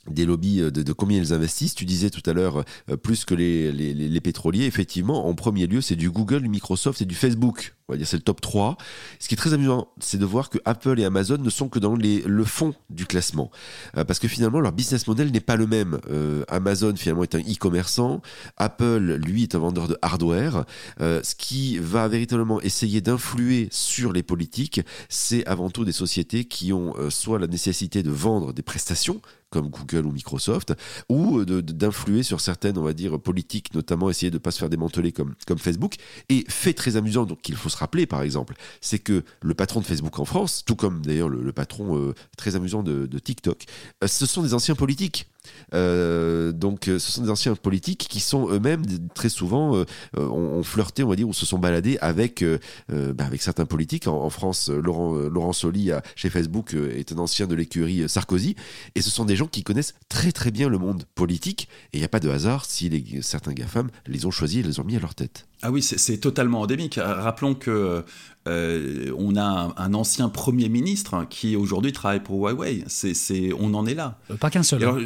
des 0.10 0.26
lobbies 0.26 0.62
euh, 0.62 0.72
de, 0.72 0.94
combien 0.94 1.18
ils 1.18 1.34
investissent. 1.34 1.76
Tu 1.76 1.86
disais 1.86 2.10
tout 2.10 2.28
à 2.30 2.34
l'heure, 2.34 2.64
euh, 2.90 2.98
plus 2.98 3.26
que 3.26 3.34
les, 3.34 3.72
les- 3.72 4.22
pétroliers, 4.22 4.66
effectivement, 4.66 5.28
en 5.28 5.34
premier 5.36 5.68
lieu, 5.68 5.82
c'est 5.82 5.96
du 5.98 6.10
Google, 6.10 6.44
du 6.44 6.50
Microsoft 6.50 7.02
et 7.02 7.06
du 7.06 7.16
Facebook. 7.16 7.76
On 7.90 7.94
va 7.94 7.98
dire 7.98 8.08
c'est 8.08 8.16
le 8.16 8.24
top 8.24 8.40
3. 8.40 8.78
Ce 9.20 9.28
qui 9.28 9.34
est 9.34 9.38
très 9.38 9.54
amusant, 9.54 9.90
c'est 10.00 10.18
de 10.18 10.24
voir 10.26 10.50
que 10.50 10.58
Apple 10.64 10.98
et 11.00 11.04
Amazon 11.04 11.38
ne 11.38 11.50
sont 11.50 11.68
que 11.68 11.80
dans 11.80 11.96
les- 11.98 12.22
le 12.22 12.44
fond 12.46 12.74
du 12.90 13.06
classement. 13.06 13.52
Euh, 13.98 14.06
parce 14.06 14.20
que 14.20 14.30
finalement, 14.30 14.62
leur 14.62 14.72
business 14.72 15.06
model 15.08 15.32
n'est 15.32 15.42
pas 15.42 15.58
le 15.58 15.68
même. 15.68 16.00
Amazon, 16.48 16.94
finalement, 16.96 17.24
est 17.24 17.36
un 17.36 17.42
e-commerçant. 17.42 18.22
Apple, 18.58 19.20
lui, 19.26 19.44
est 19.44 19.56
un 19.56 19.60
vendeur 19.60 19.88
de 19.90 19.98
hardware. 20.02 20.66
Ce 21.00 21.36
qui 21.36 21.78
va 21.80 22.08
véritablement 22.08 22.62
essayer 22.62 23.02
d'influer 23.02 23.68
sur 23.72 24.14
les 24.14 24.24
politiques, 24.24 24.82
c'est 25.10 25.46
avant 25.46 25.70
tout 25.70 25.84
des 25.86 25.92
sociétés 25.92 26.46
qui 26.46 26.72
ont 26.74 26.94
soit 27.10 27.40
la 27.40 27.48
nécessité 27.48 28.04
de 28.04 28.10
vendre 28.12 28.54
des 28.54 28.62
prestations, 28.64 29.22
comme 29.54 29.70
Google 29.70 30.08
ou 30.08 30.12
Microsoft, 30.12 30.74
ou 31.10 31.38
euh, 31.38 31.62
d'influer 31.62 32.24
sur 32.24 32.42
certaines, 32.42 32.80
on 32.80 32.82
va 32.82 32.94
dire, 32.94 33.20
politiques, 33.20 33.72
notamment 33.76 34.10
essayer 34.10 34.32
de 34.32 34.38
ne 34.38 34.40
pas 34.40 34.50
se 34.50 34.58
faire 34.58 34.70
démanteler 34.70 35.12
comme, 35.12 35.36
comme 35.46 35.60
Facebook. 35.60 35.96
Et 36.30 36.44
fait 36.50 36.74
très 36.74 36.96
amusant, 36.96 37.26
donc 37.26 37.42
qu'il 37.42 37.56
faut 37.56 37.70
se 37.70 37.78
rappeler, 37.78 38.08
par 38.08 38.24
exemple, 38.24 38.56
c'est 38.82 38.98
que 38.98 39.24
le 39.42 39.54
patron 39.54 39.80
de 39.80 39.86
Facebook 39.86 40.18
en 40.18 40.26
France, 40.26 40.64
tout 40.66 40.76
comme 40.76 41.06
d'ailleurs 41.06 41.30
le, 41.30 41.54
patron 41.54 41.96
euh, 41.96 42.16
très 42.36 42.56
amusant 42.56 42.82
de, 42.82 43.06
de 43.06 43.20
TikTok, 43.20 43.66
euh, 44.04 44.08
ce 44.08 44.26
sont 44.26 44.42
des 44.42 44.56
anciens 44.56 44.76
politiques. 44.76 45.28
Euh, 45.74 46.52
donc, 46.52 46.88
euh, 46.88 47.00
ce 47.00 47.12
sont 47.12 47.24
des 47.24 47.30
anciens 47.30 47.56
politiques 47.56 48.08
qui 48.10 48.20
sont 48.20 48.50
eux-mêmes 48.50 48.84
très 49.14 49.30
souvent 49.30 49.76
euh, 49.76 49.86
ont, 50.18 50.58
ont 50.60 50.64
flirté, 50.64 51.04
on 51.04 51.10
va 51.10 51.16
dire, 51.16 51.28
ou 51.28 51.34
se 51.34 51.46
sont 51.46 51.60
baladés 51.60 51.98
avec 52.00 52.42
euh, 52.44 52.60
bah, 52.90 53.26
avec 53.26 53.42
certains 53.42 53.66
politiques. 53.66 54.08
En, 54.08 54.24
en 54.24 54.30
France, 54.30 54.70
Laurent 54.70 55.14
Laurent 55.14 55.54
Soli 55.54 55.92
à- 55.92 56.02
chez 56.16 56.30
Facebook 56.30 56.74
est 56.74 57.12
un 57.12 57.18
ancien 57.18 57.48
de 57.48 57.56
l'écurie 57.56 58.08
Sarkozy, 58.08 58.56
et 58.96 59.02
ce 59.02 59.10
sont 59.10 59.26
des 59.26 59.36
gens 59.36 59.48
qui 59.48 59.64
connaissent 59.64 59.94
très 60.10 60.32
très 60.32 60.52
bien 60.52 60.70
le 60.70 60.78
monde 60.78 61.04
politique. 61.16 61.68
Et 61.94 61.98
il 61.98 62.00
n'y 62.00 62.06
a 62.06 62.10
pas 62.10 62.20
de 62.20 62.30
hasard 62.30 62.66
si 62.66 62.90
les, 62.90 63.22
certains 63.22 63.54
GAFAM 63.54 63.90
les 64.08 64.26
ont 64.26 64.32
choisis 64.32 64.60
et 64.60 64.64
les 64.64 64.80
ont 64.80 64.84
mis 64.84 64.96
à 64.96 65.00
leur 65.00 65.16
tête. 65.16 65.48
Ah 65.62 65.72
oui, 65.72 65.82
c'est- 65.82 66.18
totalement 66.18 66.62
endémique. 66.62 67.00
Rappelons 67.02 67.56
que 67.56 68.04
euh, 68.48 69.12
on 69.18 69.36
a 69.36 69.44
un, 69.44 69.74
un 69.78 69.94
ancien 69.94 70.30
premier 70.30 70.70
ministre 70.70 71.26
qui 71.30 71.56
aujourd'hui 71.56 71.92
travaille 71.94 72.22
pour 72.22 72.38
Huawei. 72.40 72.84
C'est, 72.88 73.14
c'est- 73.14 73.52
on 73.58 73.74
en 73.74 73.86
est 73.86 73.94
là. 73.96 74.20
Pas 74.40 74.50
qu'un 74.50 74.64
seul. 74.64 74.84
Hein. 74.84 74.98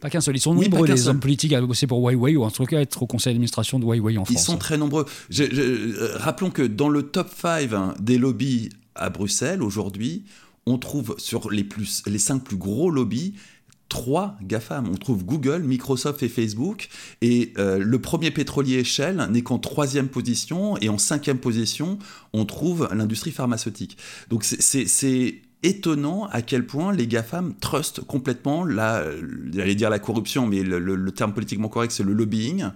Pas 0.00 0.10
qu'un 0.10 0.20
seul. 0.20 0.36
Ils 0.36 0.40
sont 0.40 0.56
Oui, 0.56 0.68
nombreux, 0.68 0.86
les 0.86 1.08
hommes 1.08 1.20
politiques, 1.20 1.52
à 1.52 1.60
bosser 1.60 1.86
pour 1.86 1.98
Huawei 2.08 2.36
ou 2.36 2.44
en 2.44 2.50
tout 2.50 2.64
cas 2.64 2.80
être 2.80 3.02
au 3.02 3.06
conseil 3.06 3.32
d'administration 3.32 3.78
de 3.78 3.84
Huawei 3.84 4.16
en 4.18 4.24
Ils 4.24 4.32
France. 4.34 4.44
sont 4.46 4.56
très 4.58 4.78
nombreux. 4.78 5.06
Je- 5.30 5.44
je- 5.44 5.60
euh, 5.62 6.16
rappelons 6.16 6.50
que 6.50 6.62
dans 6.62 6.88
le 6.88 7.02
top 7.02 7.28
5 7.34 7.72
hein, 7.72 7.94
des 8.00 8.18
lobbies 8.18 8.68
à 8.94 9.10
Bruxelles 9.10 9.62
aujourd'hui, 9.62 10.24
on 10.66 10.78
trouve 10.78 11.14
sur 11.18 11.50
les, 11.50 11.64
plus, 11.64 12.02
les 12.06 12.18
5 12.18 12.44
plus 12.44 12.56
gros 12.56 12.90
lobbies 12.90 13.34
trois 13.88 14.36
GAFAM. 14.42 14.86
On 14.86 14.96
trouve 14.96 15.24
Google, 15.24 15.62
Microsoft 15.62 16.22
et 16.22 16.28
Facebook. 16.28 16.88
Et 17.22 17.54
euh, 17.56 17.78
le 17.78 17.98
premier 17.98 18.30
pétrolier 18.30 18.84
Shell 18.84 19.26
n'est 19.30 19.40
qu'en 19.40 19.58
troisième 19.58 20.08
position. 20.08 20.76
Et 20.82 20.90
en 20.90 20.98
cinquième 20.98 21.38
position, 21.38 21.98
on 22.34 22.44
trouve 22.44 22.86
l'industrie 22.94 23.30
pharmaceutique. 23.30 23.96
Donc 24.28 24.44
c'est 24.44 25.40
étonnant 25.62 26.28
à 26.30 26.42
quel 26.42 26.66
point 26.66 26.92
les 26.92 27.06
GAFAM 27.06 27.54
trustent 27.60 28.00
complètement 28.00 28.64
la, 28.64 29.04
j'allais 29.52 29.74
dire 29.74 29.90
la 29.90 29.98
corruption, 29.98 30.46
mais 30.46 30.62
le, 30.62 31.10
terme 31.10 31.32
politiquement 31.32 31.68
correct, 31.68 31.90
c'est 31.90 32.04
le 32.04 32.12
lobbying 32.12 32.70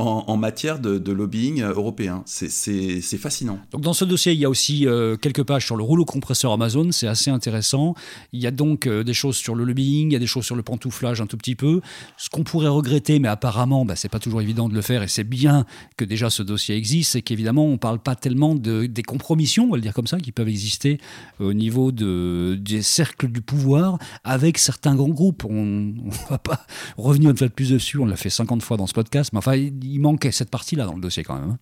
en, 0.00 0.36
matière 0.36 0.78
de, 0.78 1.12
lobbying 1.12 1.62
européen. 1.62 2.22
C'est- 2.24 3.00
fascinant. 3.18 3.58
Donc 3.72 3.80
dans 3.80 3.92
ce 3.92 4.04
dossier, 4.04 4.32
il 4.32 4.38
y 4.38 4.44
a 4.44 4.48
aussi 4.48 4.86
euh, 4.86 5.16
quelques 5.16 5.42
pages 5.42 5.66
sur 5.66 5.76
le 5.76 5.82
rouleau 5.82 6.04
compresseur 6.04 6.52
Amazon, 6.52 6.92
c'est 6.92 7.08
assez 7.08 7.30
intéressant. 7.30 7.94
Il 8.32 8.40
y 8.40 8.46
a 8.46 8.52
donc 8.52 8.86
euh, 8.86 9.02
des 9.02 9.12
choses 9.12 9.36
sur 9.36 9.56
le 9.56 9.64
lobbying, 9.64 10.10
il 10.10 10.12
y 10.12 10.16
a 10.16 10.20
des 10.20 10.26
choses 10.28 10.44
sur 10.44 10.54
le 10.54 10.62
pantouflage 10.62 11.20
un 11.20 11.26
tout 11.26 11.36
petit 11.36 11.56
peu. 11.56 11.80
Ce 12.16 12.30
qu'on 12.30 12.44
pourrait 12.44 12.68
regretter, 12.68 13.18
mais 13.18 13.26
apparemment, 13.26 13.84
bah, 13.84 13.96
c'est 13.96 14.08
pas 14.08 14.20
toujours 14.20 14.40
évident 14.40 14.68
de 14.68 14.74
le 14.74 14.82
faire, 14.82 15.02
et 15.02 15.08
c'est 15.08 15.24
bien 15.24 15.66
que 15.96 16.04
déjà 16.04 16.30
ce 16.30 16.44
dossier 16.44 16.76
existe, 16.76 17.12
c'est 17.12 17.22
qu'évidemment, 17.22 17.66
on 17.66 17.78
parle 17.78 17.98
pas 17.98 18.14
tellement 18.14 18.54
de, 18.54 18.86
des 18.86 19.02
compromissions, 19.02 19.64
on 19.64 19.70
va 19.70 19.76
le 19.76 19.82
dire 19.82 19.94
comme 19.94 20.06
ça, 20.06 20.18
qui 20.20 20.30
peuvent 20.30 20.48
exister 20.48 20.98
au 21.40 21.52
niveau 21.52 21.90
de, 21.90 22.27
des 22.56 22.82
cercles 22.82 23.28
du 23.28 23.40
pouvoir 23.40 23.98
avec 24.24 24.58
certains 24.58 24.94
grands 24.94 25.08
groupes. 25.08 25.44
On, 25.44 25.94
on 26.04 26.10
va 26.30 26.38
pas 26.38 26.66
revenir 26.96 27.30
une 27.30 27.36
fois 27.36 27.48
de 27.48 27.52
plus 27.52 27.70
dessus, 27.70 27.98
on 27.98 28.06
l'a 28.06 28.16
fait 28.16 28.30
50 28.30 28.62
fois 28.62 28.76
dans 28.76 28.86
ce 28.86 28.94
podcast, 28.94 29.32
mais 29.32 29.38
enfin, 29.38 29.54
il, 29.56 29.82
il 29.84 30.00
manquait 30.00 30.32
cette 30.32 30.50
partie-là 30.50 30.86
dans 30.86 30.94
le 30.94 31.00
dossier 31.00 31.24
quand 31.24 31.38
même. 31.38 31.50
hein. 31.50 31.58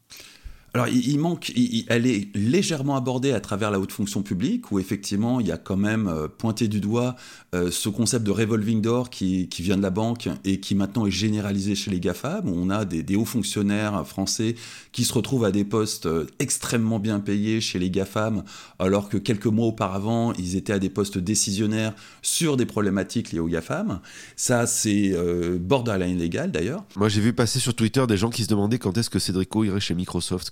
Alors, 0.77 0.89
il, 0.89 1.19
manque, 1.19 1.49
il- 1.57 1.87
elle 1.89 2.07
est 2.07 2.29
légèrement 2.37 2.97
abordée 2.97 3.33
à 3.33 3.41
travers 3.41 3.71
la 3.71 3.81
haute 3.81 3.93
fonction 3.93 4.23
publique, 4.23 4.71
où 4.71 4.79
effectivement, 4.79 5.41
il 5.41 5.47
y 5.47 5.53
a 5.53 5.57
quand 5.57 5.79
même 5.79 6.07
euh, 6.07 6.29
pointé 6.29 6.69
du 6.69 6.81
doigt 6.81 7.17
euh, 7.55 7.71
ce 7.71 7.89
concept 7.89 8.27
de 8.27 8.31
revolving 8.31 8.83
door 8.83 9.09
qui, 9.09 9.49
vient 9.59 9.79
de 9.79 9.83
la 9.83 9.89
banque 9.89 10.29
et 10.45 10.61
qui 10.61 10.75
maintenant 10.75 11.07
est 11.07 11.11
généralisé 11.11 11.75
chez 11.75 11.91
les 11.91 11.99
GAFAM, 11.99 12.47
où 12.47 12.55
on 12.55 12.69
a 12.69 12.85
des, 12.85 13.17
hauts 13.17 13.25
fonctionnaires 13.25 14.07
français 14.07 14.55
qui 14.93 15.05
se 15.05 15.15
retrouvent 15.15 15.47
à 15.47 15.51
des 15.51 15.65
postes 15.65 16.05
euh, 16.05 16.27
extrêmement 16.41 16.99
bien 16.99 17.21
payés 17.21 17.63
chez 17.63 17.79
les 17.79 17.89
GAFAM, 17.89 18.45
alors 18.79 19.09
que 19.09 19.17
quelques 19.17 19.47
mois 19.47 19.69
auparavant, 19.69 20.35
ils 20.35 20.57
étaient 20.57 20.75
à 20.75 20.79
des 20.79 20.91
postes 20.91 21.17
décisionnaires 21.17 21.95
sur 22.21 22.59
des 22.59 22.67
problématiques 22.67 23.33
liées 23.33 23.39
aux 23.39 23.49
GAFAM. 23.49 24.01
Ça, 24.37 24.67
c'est 24.67 25.17
borderline 25.59 26.19
légal 26.19 26.51
d'ailleurs. 26.53 26.85
Moi, 26.97 27.09
j'ai 27.09 27.23
vu 27.23 27.33
passer 27.33 27.61
sur 27.61 27.75
Twitter 27.75 28.05
des 28.07 28.19
gens 28.19 28.29
qui 28.29 28.43
se 28.43 28.49
demandaient 28.49 28.79
quand 28.79 28.99
est-ce 28.99 29.09
que 29.09 29.19
Cédrico 29.19 29.65
irait 29.65 29.81
chez 29.81 29.95
Microsoft 29.95 30.51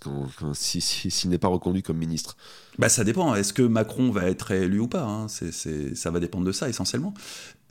si- 0.55 1.11
s'il 1.11 1.31
n'est 1.31 1.39
pas 1.39 1.49
reconduit 1.49 1.83
comme 1.83 1.99
ministre. 1.99 2.37
Bah, 2.79 2.89
ça 2.89 3.05
dépend. 3.05 3.35
Est-ce 3.35 3.53
que 3.53 3.63
Macron 3.63 4.11
va 4.11 4.29
être 4.29 4.51
élu 4.51 4.81
ou 4.81 4.89
pas 4.89 5.05
hein? 5.05 5.27
Ça 5.29 6.11
va 6.11 6.21
dépendre 6.21 6.45
de 6.45 6.53
ça 6.53 6.69
essentiellement. 6.69 7.15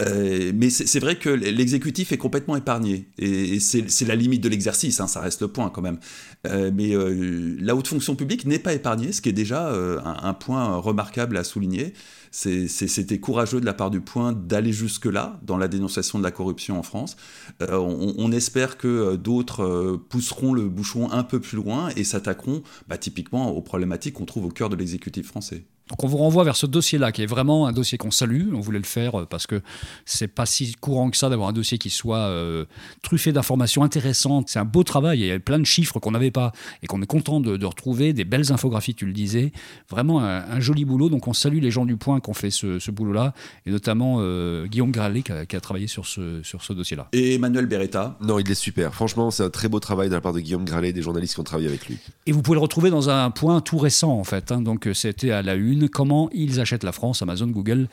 Euh, 0.01 0.51
mais 0.55 0.69
c'est 0.69 0.99
vrai 0.99 1.17
que 1.17 1.29
l'exécutif 1.29 2.11
est 2.11 2.17
complètement 2.17 2.55
épargné. 2.55 3.07
Et, 3.17 3.59
c'est 3.59 4.05
la 4.05 4.15
limite 4.15 4.41
de 4.41 4.49
l'exercice, 4.49 4.99
hein, 4.99 5.07
ça 5.07 5.21
reste 5.21 5.41
le 5.41 5.47
point 5.47 5.69
quand 5.69 5.81
même. 5.81 5.99
Euh, 6.47 6.71
mais 6.73 6.95
euh, 6.95 7.55
la 7.59 7.75
haute 7.75 7.87
fonction 7.87 8.15
publique 8.15 8.45
n'est 8.45 8.59
pas 8.59 8.73
épargnée, 8.73 9.11
ce 9.11 9.21
qui 9.21 9.29
est 9.29 9.33
déjà 9.33 9.71
un, 9.73 10.33
point 10.33 10.75
remarquable 10.77 11.37
à 11.37 11.43
souligner. 11.43 11.93
C'était 12.31 13.19
courageux 13.19 13.61
de 13.61 13.65
la 13.65 13.75
part 13.75 13.91
du 13.91 14.01
point 14.01 14.33
d'aller 14.33 14.73
jusque-là 14.73 15.39
dans 15.43 15.57
la 15.57 15.67
dénonciation 15.67 16.17
de 16.17 16.23
la 16.23 16.31
corruption 16.31 16.79
en 16.79 16.83
France. 16.83 17.15
On, 17.61 18.15
on, 18.17 18.31
espère 18.31 18.77
que 18.77 19.15
d'autres 19.15 20.01
pousseront 20.09 20.53
le 20.53 20.67
bouchon 20.67 21.11
un 21.11 21.23
peu 21.23 21.39
plus 21.39 21.57
loin 21.57 21.89
et 21.95 22.03
s'attaqueront 22.03 22.63
bah, 22.87 22.97
typiquement 22.97 23.51
aux 23.51 23.61
problématiques 23.61 24.15
qu'on 24.15 24.25
trouve 24.25 24.45
au 24.45 24.49
cœur 24.49 24.69
de 24.69 24.75
l'exécutif 24.75 24.92
français. 25.25 25.63
Donc 25.89 26.01
on 26.03 26.07
vous 26.07 26.17
renvoie 26.17 26.45
vers 26.45 26.55
ce 26.55 26.65
dossier-là, 26.65 27.11
qui 27.11 27.23
est 27.23 27.27
vraiment 27.27 27.67
un 27.67 27.73
dossier 27.73 27.97
qu'on 27.97 28.11
salue. 28.11 28.53
On 28.53 28.61
voulait 28.61 28.79
le 28.79 28.85
faire 28.85 29.19
euh, 29.19 29.25
parce 29.25 29.47
que 29.47 29.61
c'est 30.05 30.29
pas 30.29 30.45
si 30.45 30.73
courant 30.75 31.09
que 31.09 31.17
ça 31.17 31.29
d'avoir 31.29 31.49
un 31.49 31.53
dossier 31.53 31.77
qui 31.77 31.89
soit 31.89 32.19
euh, 32.19 32.63
truffé 33.01 33.33
d'informations 33.33 33.83
intéressantes. 33.83 34.47
C'est 34.47 34.59
un 34.59 34.65
beau 34.65 34.83
travail. 34.83 35.19
Il 35.19 35.25
y 35.25 35.31
a 35.31 35.39
plein 35.39 35.59
de 35.59 35.65
chiffres 35.65 35.99
qu'on 35.99 36.11
n'avait 36.11 36.31
pas 36.31 36.53
et 36.83 36.87
qu'on 36.87 37.01
est 37.01 37.05
content 37.05 37.41
de, 37.41 37.65
retrouver, 37.65 38.13
des 38.13 38.23
belles 38.23 38.53
infographies, 38.53 38.95
tu 38.95 39.05
le 39.05 39.11
disais. 39.11 39.51
Vraiment 39.89 40.21
un, 40.21 40.59
joli 40.61 40.85
boulot. 40.85 41.09
Donc 41.09 41.27
on 41.27 41.33
salue 41.33 41.59
les 41.59 41.71
gens 41.71 41.85
du 41.85 41.97
Point 41.97 42.21
qui 42.21 42.29
ont 42.29 42.33
fait 42.33 42.49
ce, 42.49 42.91
boulot-là, 42.91 43.33
et 43.65 43.71
notamment 43.71 44.17
euh, 44.19 44.65
Guillaume 44.67 44.91
Gralet 44.91 45.21
qui 45.21 45.31
a, 45.31 45.61
travaillé 45.61 45.87
sur 45.87 46.05
ce, 46.05 46.41
sur 46.43 46.63
ce 46.63 46.73
dossier-là. 46.73 47.09
Et 47.11 47.35
Emmanuel 47.35 47.65
Beretta 47.65 48.17
Non, 48.21 48.39
il 48.39 48.49
est 48.49 48.55
super. 48.55 48.93
Franchement, 48.93 49.31
c'est 49.31 49.43
un 49.43 49.49
très 49.49 49.67
beau 49.67 49.79
travail 49.79 50.09
de 50.09 50.13
la 50.13 50.21
part 50.21 50.33
de 50.33 50.39
Guillaume 50.39 50.65
Gralet, 50.65 50.93
des 50.93 51.01
journalistes 51.01 51.33
qui 51.33 51.39
ont 51.41 51.43
travaillé 51.43 51.67
avec 51.67 51.87
lui. 51.87 51.97
Et 52.25 52.31
vous 52.31 52.41
pouvez 52.41 52.55
le 52.55 52.61
retrouver 52.61 52.89
dans 52.89 53.09
un 53.09 53.29
point 53.31 53.59
tout 53.61 53.77
récent 53.77 54.11
en 54.11 54.23
fait. 54.23 54.51
Hein. 54.51 54.61
Donc 54.61 54.87
c'était 54.93 55.31
à 55.31 55.41
la 55.41 55.55
comment 55.87 56.29
ils 56.31 56.59
achètent 56.59 56.83
la 56.83 56.91
France, 56.91 57.21
Amazon, 57.21 57.47
Google 57.47 57.87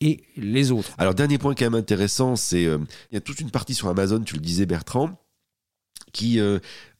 et 0.00 0.22
les 0.36 0.70
autres. 0.70 0.90
Alors, 0.98 1.14
dernier 1.14 1.38
point 1.38 1.54
quand 1.54 1.64
même 1.64 1.74
intéressant, 1.74 2.36
c'est 2.36 2.66
euh, 2.66 2.78
il 3.10 3.14
y 3.14 3.18
a 3.18 3.20
toute 3.20 3.40
une 3.40 3.50
partie 3.50 3.74
sur 3.74 3.88
Amazon, 3.88 4.20
tu 4.20 4.34
le 4.34 4.40
disais 4.40 4.66
Bertrand, 4.66 5.10
qui 6.12 6.40
euh, 6.40 6.58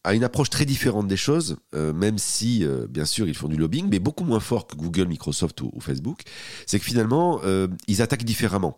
a 0.08 0.14
une 0.14 0.24
approche 0.24 0.50
très 0.50 0.64
différente 0.64 1.06
des 1.06 1.16
choses, 1.16 1.56
euh, 1.74 1.92
même 1.92 2.18
si, 2.18 2.64
bien 2.88 3.04
sûr, 3.04 3.28
ils 3.28 3.34
font 3.34 3.48
du 3.48 3.56
lobbying, 3.56 3.88
mais 3.90 3.98
beaucoup 3.98 4.24
moins 4.24 4.40
fort 4.40 4.66
que 4.66 4.76
Google, 4.76 5.06
Microsoft 5.06 5.60
ou, 5.60 5.72
Facebook. 5.80 6.22
C'est 6.66 6.78
que 6.78 6.84
finalement, 6.84 7.40
ils 7.86 8.02
attaquent 8.02 8.24
différemment. 8.24 8.76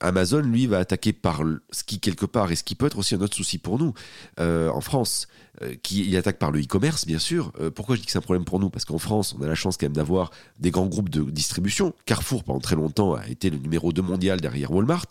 Amazon, 0.00 0.40
lui, 0.40 0.66
va 0.66 0.78
attaquer 0.78 1.12
par 1.12 1.42
ce 1.70 1.84
qui, 1.84 2.00
quelque 2.00 2.26
part, 2.26 2.52
et 2.52 2.56
ce 2.56 2.64
qui 2.64 2.74
peut 2.74 2.86
être 2.86 2.98
aussi 2.98 3.14
un 3.14 3.20
autre 3.20 3.36
souci 3.36 3.58
pour 3.58 3.78
nous, 3.78 3.94
en 4.38 4.80
France, 4.80 5.28
euh, 5.62 5.74
qui 5.84 6.04
il 6.04 6.16
attaque 6.16 6.38
par 6.40 6.50
le 6.50 6.60
e-commerce, 6.60 7.06
bien 7.06 7.20
sûr. 7.20 7.52
Euh, 7.60 7.70
pourquoi 7.70 7.94
je 7.94 8.00
dis 8.00 8.06
que 8.06 8.12
c'est 8.12 8.18
un 8.18 8.22
problème 8.22 8.44
pour 8.44 8.58
nous? 8.58 8.70
Parce 8.70 8.84
qu'en 8.84 8.98
France, 8.98 9.36
on 9.38 9.42
a 9.44 9.46
la 9.46 9.54
chance 9.54 9.76
quand 9.76 9.86
même 9.86 9.92
d'avoir 9.92 10.32
des 10.58 10.72
grands 10.72 10.86
groupes 10.86 11.10
de 11.10 11.22
distribution. 11.30 11.94
Carrefour, 12.06 12.42
pendant 12.42 12.58
très 12.58 12.74
longtemps, 12.74 13.14
a 13.14 13.28
été 13.28 13.50
le 13.50 13.58
numéro 13.58 13.92
2 13.92 14.02
mondial 14.02 14.40
derrière 14.40 14.72
Walmart. 14.72 15.06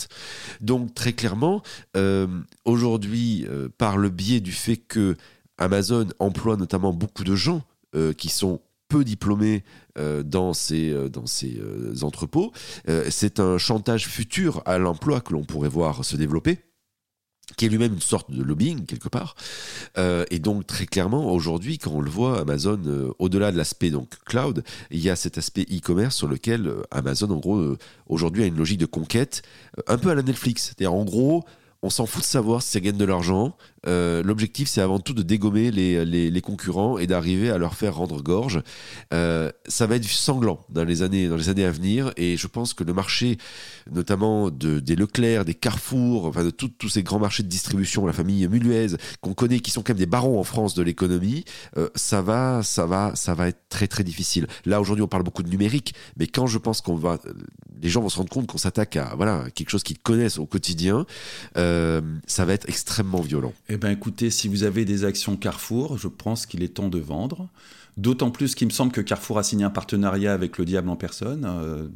Donc, 0.60 0.94
très 0.94 1.14
clairement, 1.14 1.64
euh, 1.96 2.28
aujourd'hui, 2.66 3.46
par 3.78 3.98
le 3.98 4.10
biais 4.10 4.42
du 4.42 4.52
fait 4.52 4.76
que 4.76 5.13
Amazon 5.58 6.08
emploie 6.20 6.58
notamment 6.58 6.94
beaucoup 6.94 7.24
de 7.24 7.36
gens 7.36 7.62
qui 8.18 8.30
sont 8.30 8.60
peu 8.88 9.04
diplômés 9.04 9.64
dans 10.26 10.54
ces, 10.54 11.10
dans 11.10 11.28
ces 11.28 11.62
entrepôts, 12.02 12.52
c'est 13.10 13.40
un 13.40 13.60
chantage 13.60 14.08
futur 14.08 14.64
à 14.66 14.80
l'emploi 14.80 15.22
que 15.22 15.34
l'on 15.34 15.44
pourrait 15.44 15.70
voir 15.70 16.04
se 16.04 16.16
développer 16.16 16.60
qui 17.58 17.66
est 17.66 17.70
lui-même 17.70 17.94
une 17.94 18.02
sorte 18.02 18.32
de 18.32 18.42
lobbying 18.42 18.86
quelque 18.86 19.10
part. 19.10 19.36
Euh, 19.98 20.26
et 20.32 20.40
donc 20.40 20.66
très 20.66 20.86
clairement 20.86 21.32
aujourd'hui, 21.32 21.78
quand 21.78 21.92
on 21.92 22.02
le 22.02 22.10
voit, 22.10 22.40
Amazon, 22.40 22.82
euh, 22.86 23.12
au-delà 23.20 23.52
de 23.52 23.58
l'aspect 23.58 23.92
cloud, 24.26 24.64
il 24.92 25.00
y 25.00 25.10
a 25.10 25.16
cet 25.16 25.38
aspect 25.38 25.64
e-commerce 25.64 26.16
sur 26.16 26.28
lequel 26.28 26.68
euh, 26.68 26.82
Amazon, 26.92 27.30
en 27.32 27.38
gros, 27.38 27.76
aujourd'hui 28.08 28.44
a 28.44 28.46
une 28.46 28.58
logique 28.58 28.80
de 28.80 28.86
conquête, 28.86 29.44
un 29.88 29.98
peu 29.98 30.10
à 30.10 30.16
la 30.16 30.24
Netflix. 30.24 30.64
C'est-à-dire 30.64 30.94
en 30.94 31.04
gros, 31.04 31.44
on 31.82 31.90
s'en 31.90 32.06
fout 32.06 32.22
de 32.22 32.26
savoir 32.26 32.62
si 32.62 32.72
ça 32.72 32.80
gagne 32.80 32.98
de 32.98 33.06
l'argent. 33.06 33.58
Euh, 33.88 34.24
l'objectif, 34.24 34.68
c'est 34.68 34.82
avant 34.82 35.00
tout 35.00 35.14
de 35.14 35.24
dégommer 35.24 35.72
les, 35.72 36.06
les, 36.06 36.42
concurrents 36.42 36.98
et 36.98 37.08
d'arriver 37.08 37.50
à 37.50 37.58
leur 37.58 37.76
faire 37.76 37.96
rendre 37.96 38.22
gorge. 38.22 38.62
Euh, 39.14 39.52
ça 39.68 39.88
va 39.88 39.96
être 39.96 40.06
sanglant 40.06 40.60
dans 40.70 40.84
les, 40.84 41.02
années, 41.02 41.28
dans 41.28 41.36
les 41.36 41.50
années 41.50 41.66
à 41.66 41.72
venir. 41.72 42.12
Et 42.18 42.38
je 42.38 42.48
pense 42.48 42.74
que 42.74 42.84
le 42.84 42.94
marché, 42.94 43.38
notamment 43.92 44.50
de, 44.50 44.80
des 44.80 44.96
Leclerc, 44.96 45.46
des 45.46 45.54
Carrefour, 45.54 46.26
enfin 46.26 46.44
de 46.44 46.50
tous 46.50 46.90
ces 46.90 47.04
grands 47.04 47.20
marchés 47.20 47.44
de 47.44 47.48
distribution, 47.48 48.06
la 48.06 48.14
famille 48.14 48.48
Muluez, 48.48 48.96
qu'on 49.22 49.34
connaît, 49.34 49.60
qui 49.60 49.72
sont 49.72 49.82
quand 49.82 49.94
même 49.94 50.00
des 50.00 50.06
barons 50.06 50.40
en 50.40 50.44
France 50.44 50.74
de 50.76 50.84
l'économie, 50.84 51.46
euh, 51.78 51.90
ça, 51.96 52.22
va, 52.22 52.62
ça, 52.64 52.86
va, 52.86 53.12
ça 53.16 53.34
va 53.34 53.48
être 53.48 53.62
très 53.70 53.88
très 53.88 54.04
difficile. 54.04 54.48
Là, 54.66 54.82
aujourd'hui, 54.82 55.04
on 55.04 55.08
parle 55.08 55.24
beaucoup 55.24 55.44
de 55.44 55.50
numérique, 55.50 55.94
mais 56.18 56.28
quand 56.28 56.48
je 56.48 56.58
pense 56.58 56.82
qu'on 56.82 56.96
va. 56.96 57.20
Les 57.82 57.90
gens 57.90 58.02
vont 58.02 58.10
se 58.10 58.18
rendre 58.18 58.30
compte 58.30 58.48
qu'on 58.48 58.58
s'attaque 58.58 58.96
à 58.96 59.14
voilà, 59.16 59.46
quelque 59.54 59.70
chose 59.70 59.84
qu'ils 59.84 60.00
connaissent 60.00 60.38
au 60.38 60.46
quotidien. 60.46 61.06
Ça 61.56 62.46
va 62.46 62.54
être 62.54 62.70
extrêmement 62.70 63.20
violent. 63.20 63.54
Eh 63.74 63.78
bien 63.78 63.90
écoutez, 63.90 64.30
si 64.30 64.48
vous 64.48 64.66
avez 64.66 64.86
des 64.86 65.04
actions 65.04 65.36
Carrefour, 65.36 65.98
je 65.98 66.08
pense 66.08 66.46
qu'il 66.46 66.62
est 66.62 66.76
temps 66.76 66.90
de 66.90 67.00
vendre. 67.00 67.50
D'autant 67.98 68.30
plus 68.30 68.54
qu'il 68.54 68.68
me 68.68 68.72
semble 68.72 68.92
que 68.92 69.02
Carrefour 69.02 69.40
a 69.40 69.44
signé 69.44 69.66
un 69.66 69.72
partenariat 69.72 70.32
avec 70.32 70.60
le 70.60 70.66
diable 70.66 70.90
en 70.90 70.96
personne, 70.96 71.44
euh, 71.44 71.88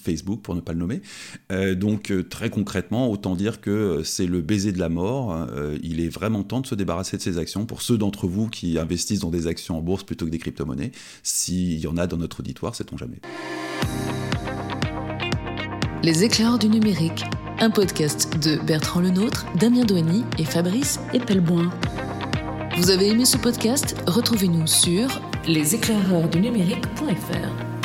Facebook 0.00 0.40
pour 0.42 0.54
ne 0.54 0.60
pas 0.60 0.72
le 0.72 0.78
nommer. 0.78 1.02
Euh, 1.50 1.74
donc 1.74 2.12
très 2.30 2.48
concrètement, 2.48 3.10
autant 3.10 3.34
dire 3.34 3.60
que 3.60 4.02
c'est 4.04 4.28
le 4.28 4.40
baiser 4.40 4.70
de 4.70 4.78
la 4.78 4.88
mort. 4.88 5.48
il 5.82 5.98
est 5.98 6.08
vraiment 6.08 6.44
temps 6.44 6.60
de 6.60 6.66
se 6.68 6.76
débarrasser 6.76 7.16
de 7.16 7.22
ces 7.22 7.38
actions. 7.38 7.66
Pour 7.66 7.82
ceux 7.82 7.98
d'entre 7.98 8.28
vous 8.28 8.48
qui 8.48 8.78
investissent 8.78 9.18
dans 9.18 9.30
des 9.30 9.48
actions 9.48 9.76
en 9.76 9.80
bourse 9.80 10.04
plutôt 10.04 10.26
que 10.26 10.30
des 10.30 10.38
crypto-monnaies, 10.38 10.92
s'il 11.24 11.80
y 11.80 11.88
en 11.88 11.96
a 11.96 12.06
dans 12.06 12.18
notre 12.18 12.38
auditoire, 12.38 12.76
sait-on 12.76 12.96
jamais. 12.96 13.18
Les 16.04 16.22
éclairs 16.22 16.56
du 16.56 16.68
numérique 16.68 17.24
un 17.60 17.70
podcast 17.70 18.36
de 18.38 18.56
Bertrand 18.56 19.00
Lenôtre, 19.00 19.46
Damien 19.56 19.84
Douany 19.84 20.24
et 20.38 20.44
Fabrice 20.44 21.00
Epelboin. 21.14 21.70
Vous 22.76 22.90
avez 22.90 23.08
aimé 23.08 23.24
ce 23.24 23.38
podcast? 23.38 23.96
Retrouvez-nous 24.06 24.66
sur 24.66 25.08
leséclaireursdunumérique.fr. 25.46 27.75